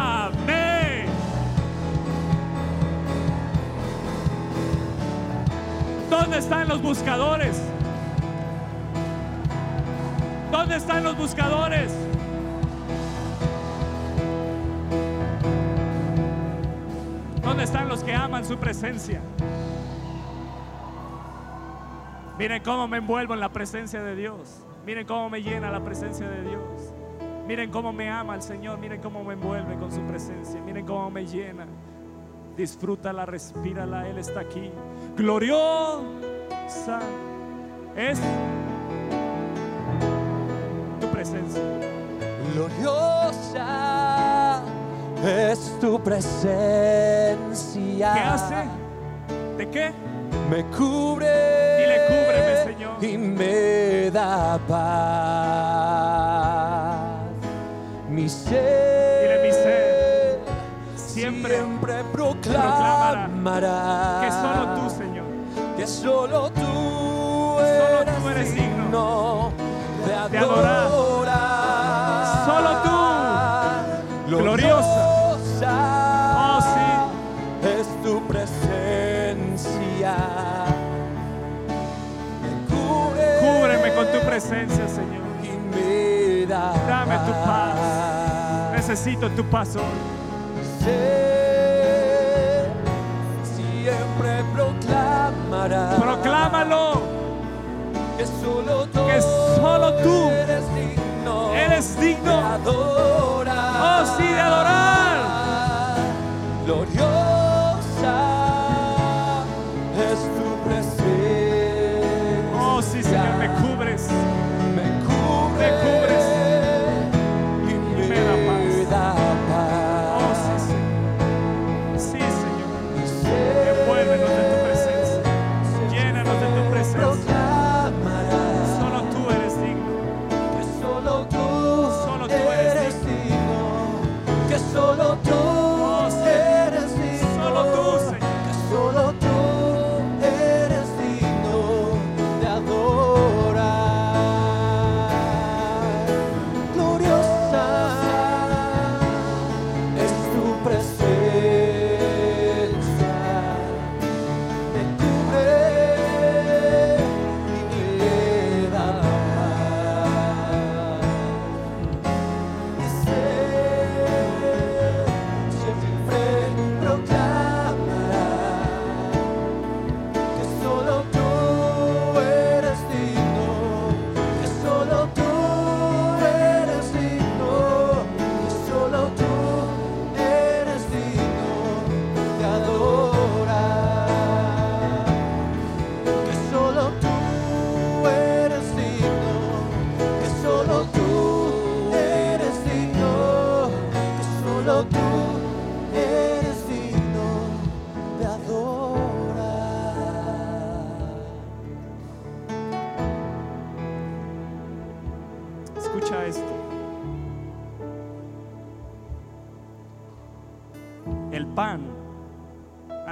[6.30, 7.60] ¿Dónde están los buscadores?
[10.52, 11.92] ¿Dónde están los buscadores?
[17.42, 19.22] ¿Dónde están los que aman su presencia?
[22.38, 24.64] Miren cómo me envuelvo en la presencia de Dios.
[24.86, 26.94] Miren cómo me llena la presencia de Dios.
[27.48, 28.78] Miren cómo me ama el Señor.
[28.78, 30.62] Miren cómo me envuelve con su presencia.
[30.62, 31.66] Miren cómo me llena.
[32.60, 34.06] Disfrútala, respírala.
[34.10, 34.70] Él está aquí.
[35.16, 37.00] Gloriosa
[37.96, 38.20] es
[41.00, 41.62] tu presencia.
[42.54, 43.62] Gloriosa
[45.24, 46.44] es tu presencia.
[48.14, 48.68] ¿Qué hace?
[49.58, 49.94] ¿De qué?
[50.50, 51.78] Me cubre.
[51.78, 53.02] Dile, cúbreme, Señor.
[53.02, 55.00] Y me da paz.
[58.10, 58.89] Mi ser.
[62.54, 64.22] Proclamará.
[64.22, 65.26] Que solo tú, Señor.
[65.78, 66.62] Que solo tú
[67.60, 69.52] Solo eres, tú eres digno
[70.06, 70.90] de adorar.
[72.46, 72.90] Solo tú.
[74.36, 75.74] Gloriosa.
[76.38, 76.90] Oh, sí.
[77.68, 80.16] Es tu presencia.
[82.70, 85.20] Cúbreme con tu presencia, Señor.
[86.50, 88.72] Dame tu paz.
[88.74, 91.29] Necesito tu paz hoy.
[98.20, 103.39] Que solo tú, Que solo tú eres digno, Eres digno.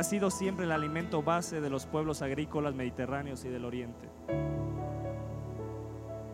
[0.07, 4.09] Sido siempre el alimento base de los pueblos agrícolas mediterráneos y del oriente.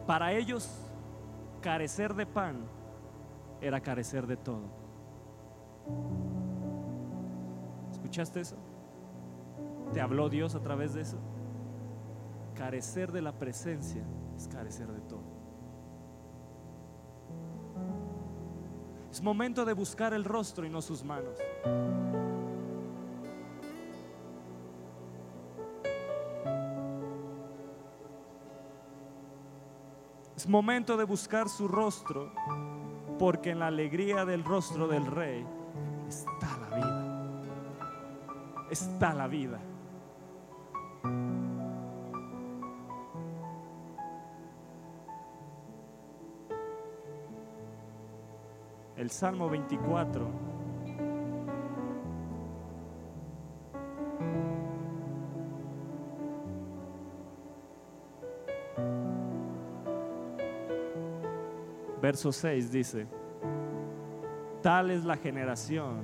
[0.06, 0.70] Para ellos,
[1.60, 2.68] carecer de pan
[3.62, 4.62] era carecer de todo.
[7.92, 8.58] ¿Escuchaste eso?
[9.92, 11.18] ¿Te habló Dios a través de eso?
[12.54, 14.04] Carecer de la presencia
[14.38, 15.24] es carecer de todo.
[19.10, 21.40] Es momento de buscar el rostro y no sus manos.
[30.44, 32.30] Es momento de buscar su rostro,
[33.18, 35.48] porque en la alegría del rostro del rey
[36.06, 38.68] está la vida.
[38.70, 39.62] Está la vida.
[48.98, 50.28] El Salmo 24.
[62.04, 63.08] Verso 6 dice,
[64.62, 66.02] tal es la generación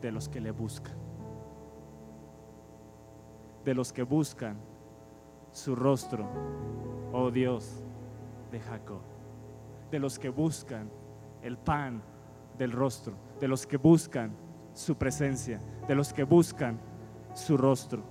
[0.00, 0.94] de los que le buscan,
[3.64, 4.56] de los que buscan
[5.50, 6.28] su rostro,
[7.12, 7.82] oh Dios
[8.52, 9.00] de Jacob,
[9.90, 10.88] de los que buscan
[11.42, 12.00] el pan
[12.56, 14.30] del rostro, de los que buscan
[14.74, 15.58] su presencia,
[15.88, 16.78] de los que buscan
[17.34, 18.04] su rostro.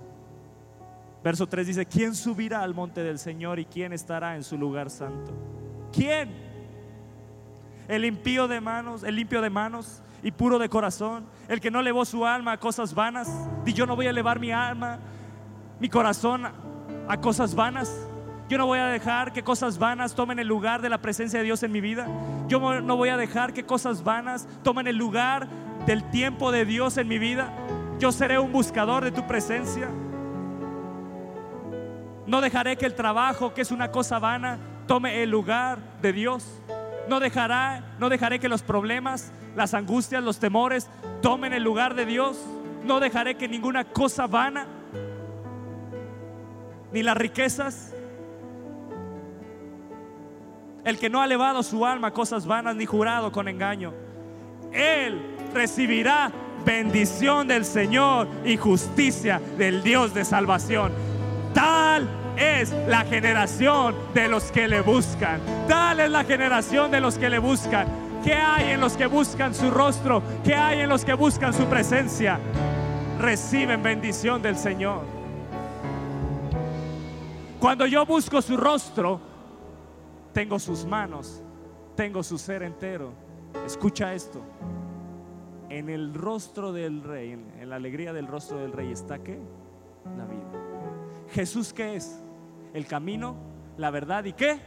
[1.24, 4.90] Verso 3 dice, ¿quién subirá al monte del Señor y quién estará en su lugar
[4.90, 5.59] santo?
[5.92, 6.30] ¿Quién?
[7.88, 11.80] El impío de manos, el limpio de manos y puro de corazón, el que no
[11.80, 13.30] elevó su alma a cosas vanas,
[13.66, 15.00] y yo no voy a elevar mi alma,
[15.80, 16.46] mi corazón
[17.08, 18.08] a cosas vanas.
[18.48, 21.46] Yo no voy a dejar que cosas vanas tomen el lugar de la presencia de
[21.46, 22.08] Dios en mi vida.
[22.48, 25.48] Yo no voy a dejar que cosas vanas tomen el lugar
[25.86, 27.54] del tiempo de Dios en mi vida.
[28.00, 29.88] Yo seré un buscador de tu presencia.
[32.26, 34.58] No dejaré que el trabajo, que es una cosa vana,
[34.90, 36.44] tome el lugar de Dios.
[37.08, 40.90] No dejará, no dejaré que los problemas, las angustias, los temores
[41.22, 42.44] tomen el lugar de Dios.
[42.86, 44.66] No dejaré que ninguna cosa vana,
[46.92, 47.94] ni las riquezas,
[50.84, 53.94] el que no ha elevado su alma a cosas vanas ni jurado con engaño,
[54.74, 55.22] él
[55.54, 56.32] recibirá
[56.66, 60.92] bendición del Señor y justicia del Dios de salvación.
[61.54, 62.10] Tal
[62.40, 65.42] es la generación de los que le buscan.
[65.68, 67.88] Tal es la generación de los que le buscan.
[68.24, 70.24] ¿Qué hay en los que buscan su rostro?
[70.44, 72.40] ¿Qué hay en los que buscan su presencia?
[73.20, 75.04] Reciben bendición del Señor.
[77.60, 79.20] Cuando yo busco su rostro,
[80.34, 81.42] tengo sus manos,
[81.96, 83.12] tengo su ser entero.
[83.66, 84.42] Escucha esto.
[85.70, 89.40] En el rostro del rey, en la alegría del rostro del rey está qué?
[90.18, 90.50] La vida.
[91.32, 92.24] Jesús qué es?
[92.74, 93.36] El camino,
[93.78, 94.60] la verdad y qué?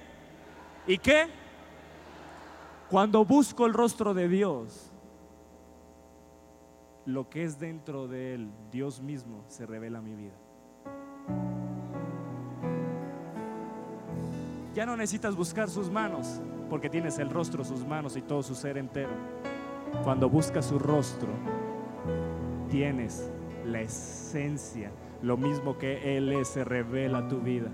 [0.86, 1.26] ¿Y qué?
[2.90, 4.92] Cuando busco el rostro de Dios,
[7.06, 10.34] lo que es dentro de él, Dios mismo, se revela a mi vida.
[14.74, 16.40] Ya no necesitas buscar sus manos,
[16.70, 19.12] porque tienes el rostro, sus manos y todo su ser entero.
[20.02, 21.28] Cuando buscas su rostro,
[22.70, 23.30] tienes
[23.64, 24.90] la esencia,
[25.20, 27.70] lo mismo que Él es, se revela a tu vida.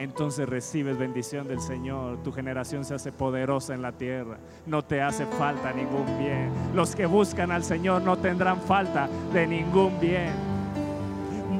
[0.00, 5.02] Entonces recibes bendición del Señor, tu generación se hace poderosa en la tierra, no te
[5.02, 6.50] hace falta ningún bien.
[6.74, 10.32] Los que buscan al Señor no tendrán falta de ningún bien.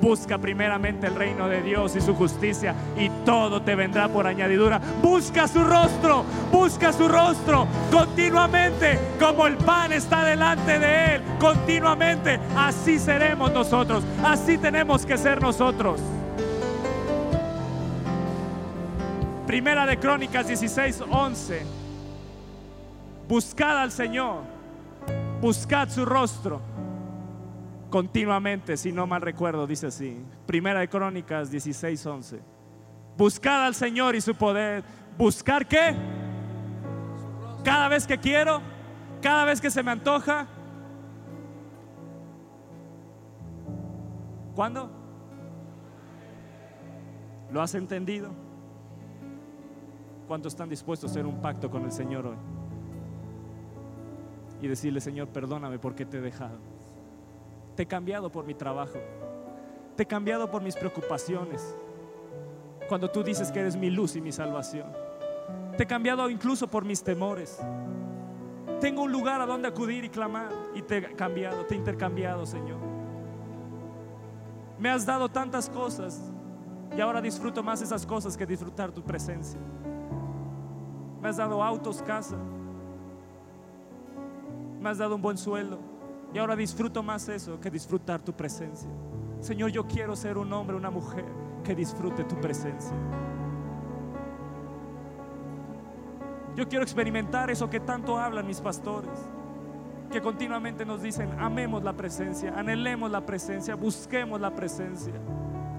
[0.00, 4.80] Busca primeramente el reino de Dios y su justicia y todo te vendrá por añadidura.
[5.02, 12.40] Busca su rostro, busca su rostro continuamente, como el pan está delante de Él, continuamente.
[12.56, 16.00] Así seremos nosotros, así tenemos que ser nosotros.
[19.50, 21.62] Primera de Crónicas 16, 11.
[23.26, 24.44] Buscad al Señor,
[25.40, 26.60] buscad su rostro
[27.90, 30.24] continuamente, si no mal recuerdo, dice así.
[30.46, 32.40] Primera de Crónicas 16, 11.
[33.16, 34.84] Buscad al Señor y su poder.
[35.18, 35.96] ¿Buscar qué?
[37.64, 38.62] Cada vez que quiero,
[39.20, 40.46] cada vez que se me antoja.
[44.54, 44.88] ¿Cuándo?
[47.50, 48.49] ¿Lo has entendido?
[50.30, 52.36] ¿Cuántos están dispuestos a hacer un pacto con el Señor hoy?
[54.62, 56.56] Y decirle, Señor, perdóname porque te he dejado.
[57.74, 59.00] Te he cambiado por mi trabajo.
[59.96, 61.76] Te he cambiado por mis preocupaciones.
[62.88, 64.86] Cuando tú dices que eres mi luz y mi salvación.
[65.76, 67.58] Te he cambiado incluso por mis temores.
[68.80, 70.52] Tengo un lugar a donde acudir y clamar.
[70.76, 72.78] Y te he cambiado, te he intercambiado, Señor.
[74.78, 76.22] Me has dado tantas cosas
[76.96, 79.58] y ahora disfruto más esas cosas que disfrutar tu presencia.
[81.20, 82.36] Me has dado autos, casa.
[84.80, 85.78] Me has dado un buen sueldo.
[86.32, 88.88] Y ahora disfruto más eso que disfrutar tu presencia.
[89.40, 91.26] Señor, yo quiero ser un hombre, una mujer
[91.64, 92.94] que disfrute tu presencia.
[96.56, 99.10] Yo quiero experimentar eso que tanto hablan mis pastores,
[100.10, 105.14] que continuamente nos dicen, amemos la presencia, anhelemos la presencia, busquemos la presencia.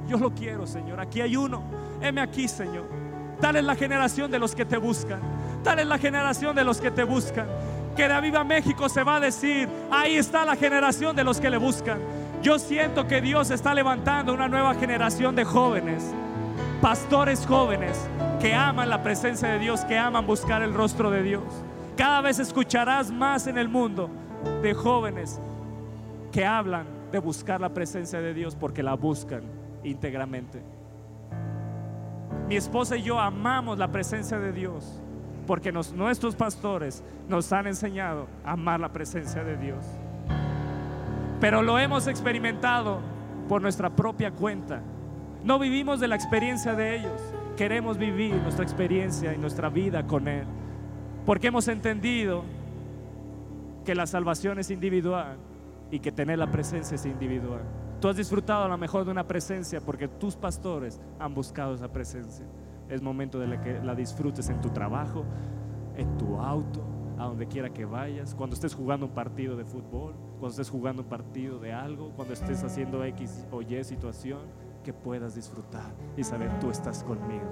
[0.08, 1.00] Yo lo quiero, Señor.
[1.00, 1.64] Aquí hay uno.
[2.02, 3.01] Heme aquí, Señor.
[3.42, 5.20] Tal es la generación de los que te buscan.
[5.64, 7.48] Tal es la generación de los que te buscan.
[7.96, 11.50] Que de Aviva México se va a decir, ahí está la generación de los que
[11.50, 12.00] le buscan.
[12.42, 16.04] Yo siento que Dios está levantando una nueva generación de jóvenes,
[16.82, 17.98] pastores jóvenes
[18.40, 21.44] que aman la presencia de Dios, que aman buscar el rostro de Dios.
[21.98, 24.10] Cada vez escucharás más en el mundo
[24.62, 25.40] de jóvenes
[26.32, 29.44] que hablan de buscar la presencia de Dios porque la buscan
[29.84, 30.64] íntegramente.
[32.52, 35.00] Mi esposa y yo amamos la presencia de Dios
[35.48, 39.86] porque nuestros pastores nos han enseñado a amar la presencia de Dios.
[41.40, 43.00] Pero lo hemos experimentado
[43.48, 44.82] por nuestra propia cuenta.
[45.46, 47.22] No vivimos de la experiencia de ellos.
[47.56, 50.44] Queremos vivir nuestra experiencia y nuestra vida con Él.
[51.26, 52.44] Porque hemos entendido
[53.86, 55.38] que la salvación es individual
[55.90, 57.62] y que tener la presencia es individual.
[58.02, 61.88] Tú has disfrutado a lo mejor de una presencia porque tus pastores han buscado esa
[61.88, 62.48] presencia.
[62.90, 65.24] Es momento de que la disfrutes en tu trabajo,
[65.96, 66.82] en tu auto,
[67.20, 71.04] a donde quiera que vayas, cuando estés jugando un partido de fútbol, cuando estés jugando
[71.04, 74.40] un partido de algo, cuando estés haciendo X o Y situación,
[74.84, 77.46] que puedas disfrutar y saber tú estás conmigo,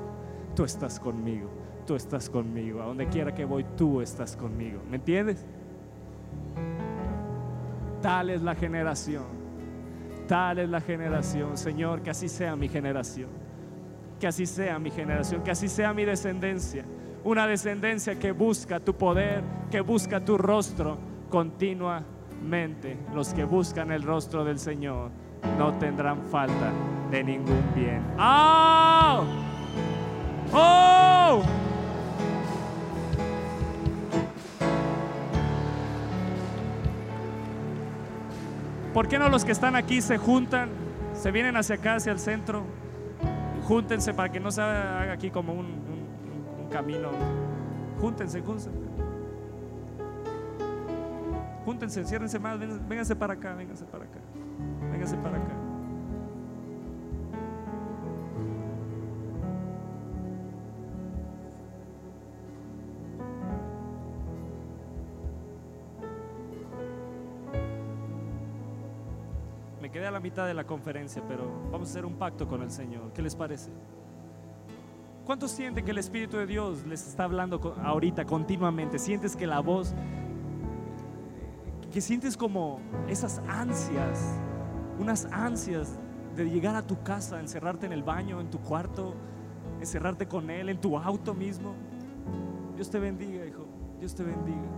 [0.56, 1.48] tú estás conmigo,
[1.86, 4.82] tú estás conmigo, a donde quiera que voy, tú estás conmigo.
[4.90, 5.46] ¿Me entiendes?
[8.02, 9.39] Tal es la generación,
[10.30, 13.30] tal es la generación, Señor, que así sea mi generación,
[14.20, 16.86] que así sea mi generación, que así sea mi descendencia,
[17.24, 21.00] una descendencia que busca tu poder, que busca tu rostro
[21.30, 22.96] continuamente.
[23.12, 25.10] Los que buscan el rostro del Señor
[25.58, 26.72] no tendrán falta
[27.10, 28.04] de ningún bien.
[28.20, 29.24] ¡Oh!
[30.54, 31.42] ¡Oh!
[39.00, 40.68] ¿Por qué no los que están aquí se juntan,
[41.14, 42.64] se vienen hacia acá, hacia el centro?
[43.64, 47.08] Júntense para que no se haga aquí como un, camino.
[48.02, 48.70] Júntense, júntense.
[51.64, 52.60] Júntense, enciérrense más,
[52.90, 54.20] vénganse para acá, vénganse para acá.
[54.92, 55.69] Vénganse para acá.
[69.90, 72.62] Me quedé a la mitad de la conferencia, pero vamos a hacer un pacto con
[72.62, 73.12] el Señor.
[73.12, 73.72] ¿Qué les parece?
[75.26, 79.00] ¿Cuántos sienten que el Espíritu de Dios les está hablando ahorita continuamente?
[79.00, 79.96] ¿Sientes que la voz,
[81.92, 84.40] que sientes como esas ansias,
[85.00, 85.98] unas ansias
[86.36, 89.16] de llegar a tu casa, encerrarte en el baño, en tu cuarto,
[89.80, 91.74] encerrarte con Él, en tu auto mismo?
[92.76, 93.66] Dios te bendiga, hijo.
[94.00, 94.70] Dios te bendiga.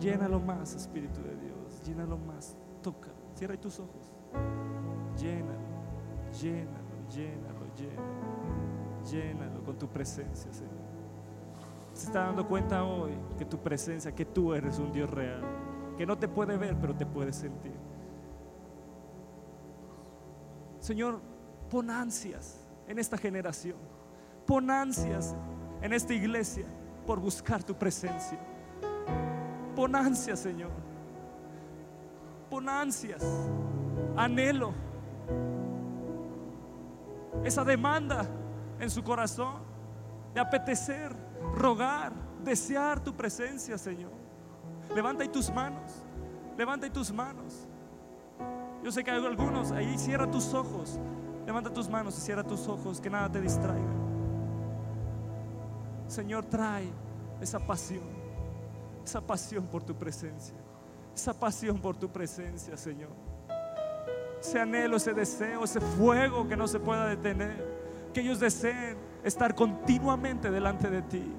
[0.00, 1.82] Llénalo más, Espíritu de Dios.
[1.84, 2.56] Llénalo más.
[2.82, 3.13] Toca.
[3.34, 4.12] Cierra tus ojos.
[5.16, 5.58] Llénalo,
[6.40, 8.24] llénalo, llénalo, llénalo.
[9.10, 10.72] Llénalo con tu presencia, Señor.
[11.92, 15.42] Se está dando cuenta hoy que tu presencia, que tú eres un Dios real.
[15.96, 17.76] Que no te puede ver, pero te puede sentir.
[20.80, 21.20] Señor,
[21.70, 23.76] pon ansias en esta generación.
[24.46, 25.34] Pon ansias
[25.82, 26.64] en esta iglesia
[27.06, 28.38] por buscar tu presencia.
[29.76, 30.70] Pon ansias, Señor.
[32.50, 33.24] Pon ansias,
[34.16, 34.72] anhelo,
[37.44, 38.26] esa demanda
[38.78, 39.62] en su corazón
[40.32, 41.14] de apetecer,
[41.56, 42.12] rogar,
[42.42, 44.12] desear tu presencia, Señor.
[44.94, 45.92] Levanta ahí tus manos,
[46.56, 47.66] levanta ahí tus manos.
[48.82, 50.98] Yo sé que hay algunos, ahí cierra tus ojos,
[51.46, 53.92] levanta tus manos y cierra tus ojos, que nada te distraiga.
[56.06, 56.90] Señor, trae
[57.40, 58.04] esa pasión,
[59.04, 60.56] esa pasión por tu presencia,
[61.14, 63.10] esa pasión por tu presencia, Señor.
[64.40, 67.64] Ese anhelo, ese deseo, ese fuego que no se pueda detener.
[68.12, 71.32] Que ellos deseen estar continuamente delante de ti.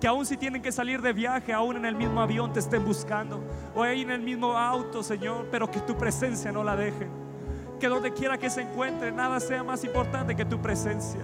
[0.00, 2.84] Que aun si tienen que salir de viaje, aún en el mismo avión te estén
[2.84, 3.42] buscando.
[3.74, 7.08] O ahí en el mismo auto, Señor, pero que tu presencia no la dejen.
[7.80, 11.20] Que donde quiera que se encuentre, nada sea más importante que tu presencia.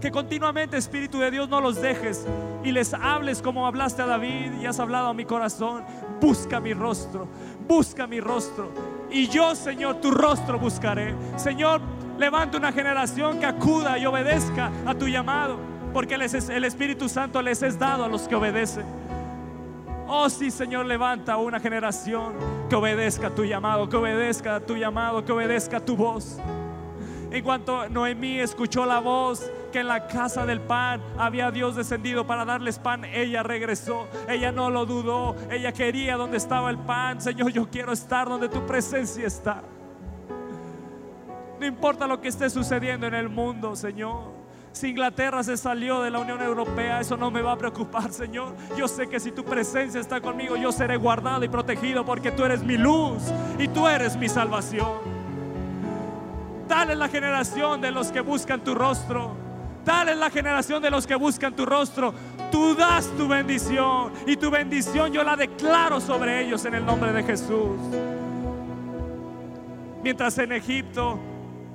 [0.00, 2.26] Que continuamente, Espíritu de Dios, no los dejes
[2.62, 5.84] y les hables como hablaste a David y has hablado a mi corazón.
[6.20, 7.28] Busca mi rostro,
[7.66, 8.70] busca mi rostro.
[9.10, 11.14] Y yo, Señor, tu rostro buscaré.
[11.36, 11.80] Señor,
[12.18, 15.58] levanta una generación que acuda y obedezca a tu llamado,
[15.92, 18.84] porque el Espíritu Santo les es dado a los que obedecen.
[20.08, 22.34] Oh sí, Señor, levanta una generación
[22.70, 26.38] que obedezca a tu llamado, que obedezca a tu llamado, que obedezca a tu voz.
[27.30, 32.26] En cuanto Noemí escuchó la voz que en la casa del pan había Dios descendido
[32.26, 34.08] para darles pan, ella regresó.
[34.26, 35.36] Ella no lo dudó.
[35.50, 37.20] Ella quería donde estaba el pan.
[37.20, 39.62] Señor, yo quiero estar donde tu presencia está.
[41.60, 44.32] No importa lo que esté sucediendo en el mundo, Señor.
[44.72, 48.54] Si Inglaterra se salió de la Unión Europea, eso no me va a preocupar, Señor.
[48.78, 52.46] Yo sé que si tu presencia está conmigo, yo seré guardado y protegido porque tú
[52.46, 53.24] eres mi luz
[53.58, 55.00] y tú eres mi salvación.
[56.66, 59.45] Dale la generación de los que buscan tu rostro.
[59.86, 62.12] Dale la generación de los que buscan tu rostro.
[62.50, 67.12] Tú das tu bendición y tu bendición yo la declaro sobre ellos en el nombre
[67.12, 67.78] de Jesús.
[70.02, 71.20] Mientras en Egipto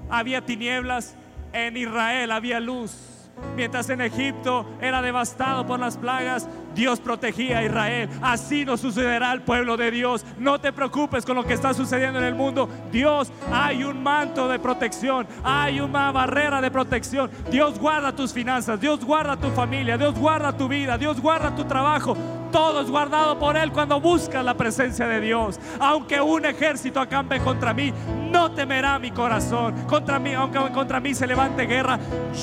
[0.09, 1.15] había tinieblas,
[1.53, 3.10] en Israel había luz.
[3.55, 8.09] Mientras en Egipto era devastado por las plagas, Dios protegía a Israel.
[8.21, 10.25] Así nos sucederá al pueblo de Dios.
[10.37, 12.69] No te preocupes con lo que está sucediendo en el mundo.
[12.91, 17.29] Dios, hay un manto de protección, hay una barrera de protección.
[17.49, 21.65] Dios guarda tus finanzas, Dios guarda tu familia, Dios guarda tu vida, Dios guarda tu
[21.65, 22.15] trabajo.
[22.51, 25.59] Todo es guardado por Él cuando buscas la presencia de Dios.
[25.79, 27.93] Aunque un ejército acampe contra mí,
[28.29, 29.85] no temerá mi corazón.
[29.87, 31.97] Contra mí, aunque contra mí se levante guerra,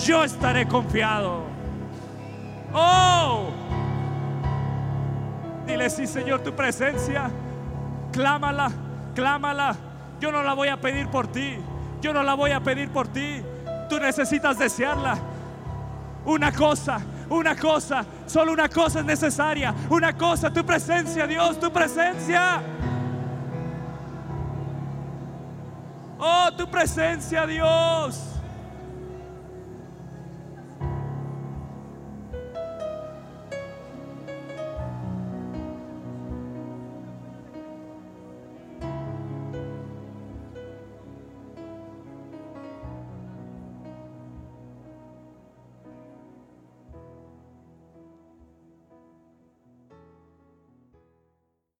[0.05, 1.43] yo estaré confiado.
[2.73, 3.49] Oh,
[5.67, 7.31] dile sí, Señor, tu presencia.
[8.13, 8.71] Clámala,
[9.15, 9.77] clámala.
[10.21, 11.59] Yo no la voy a pedir por ti.
[12.01, 13.43] Yo no la voy a pedir por ti.
[13.89, 15.19] Tú necesitas desearla.
[16.25, 19.75] Una cosa, una cosa, solo una cosa es necesaria.
[19.91, 22.63] Una cosa, tu presencia, Dios, tu presencia.
[26.19, 28.28] Oh, tu presencia, Dios.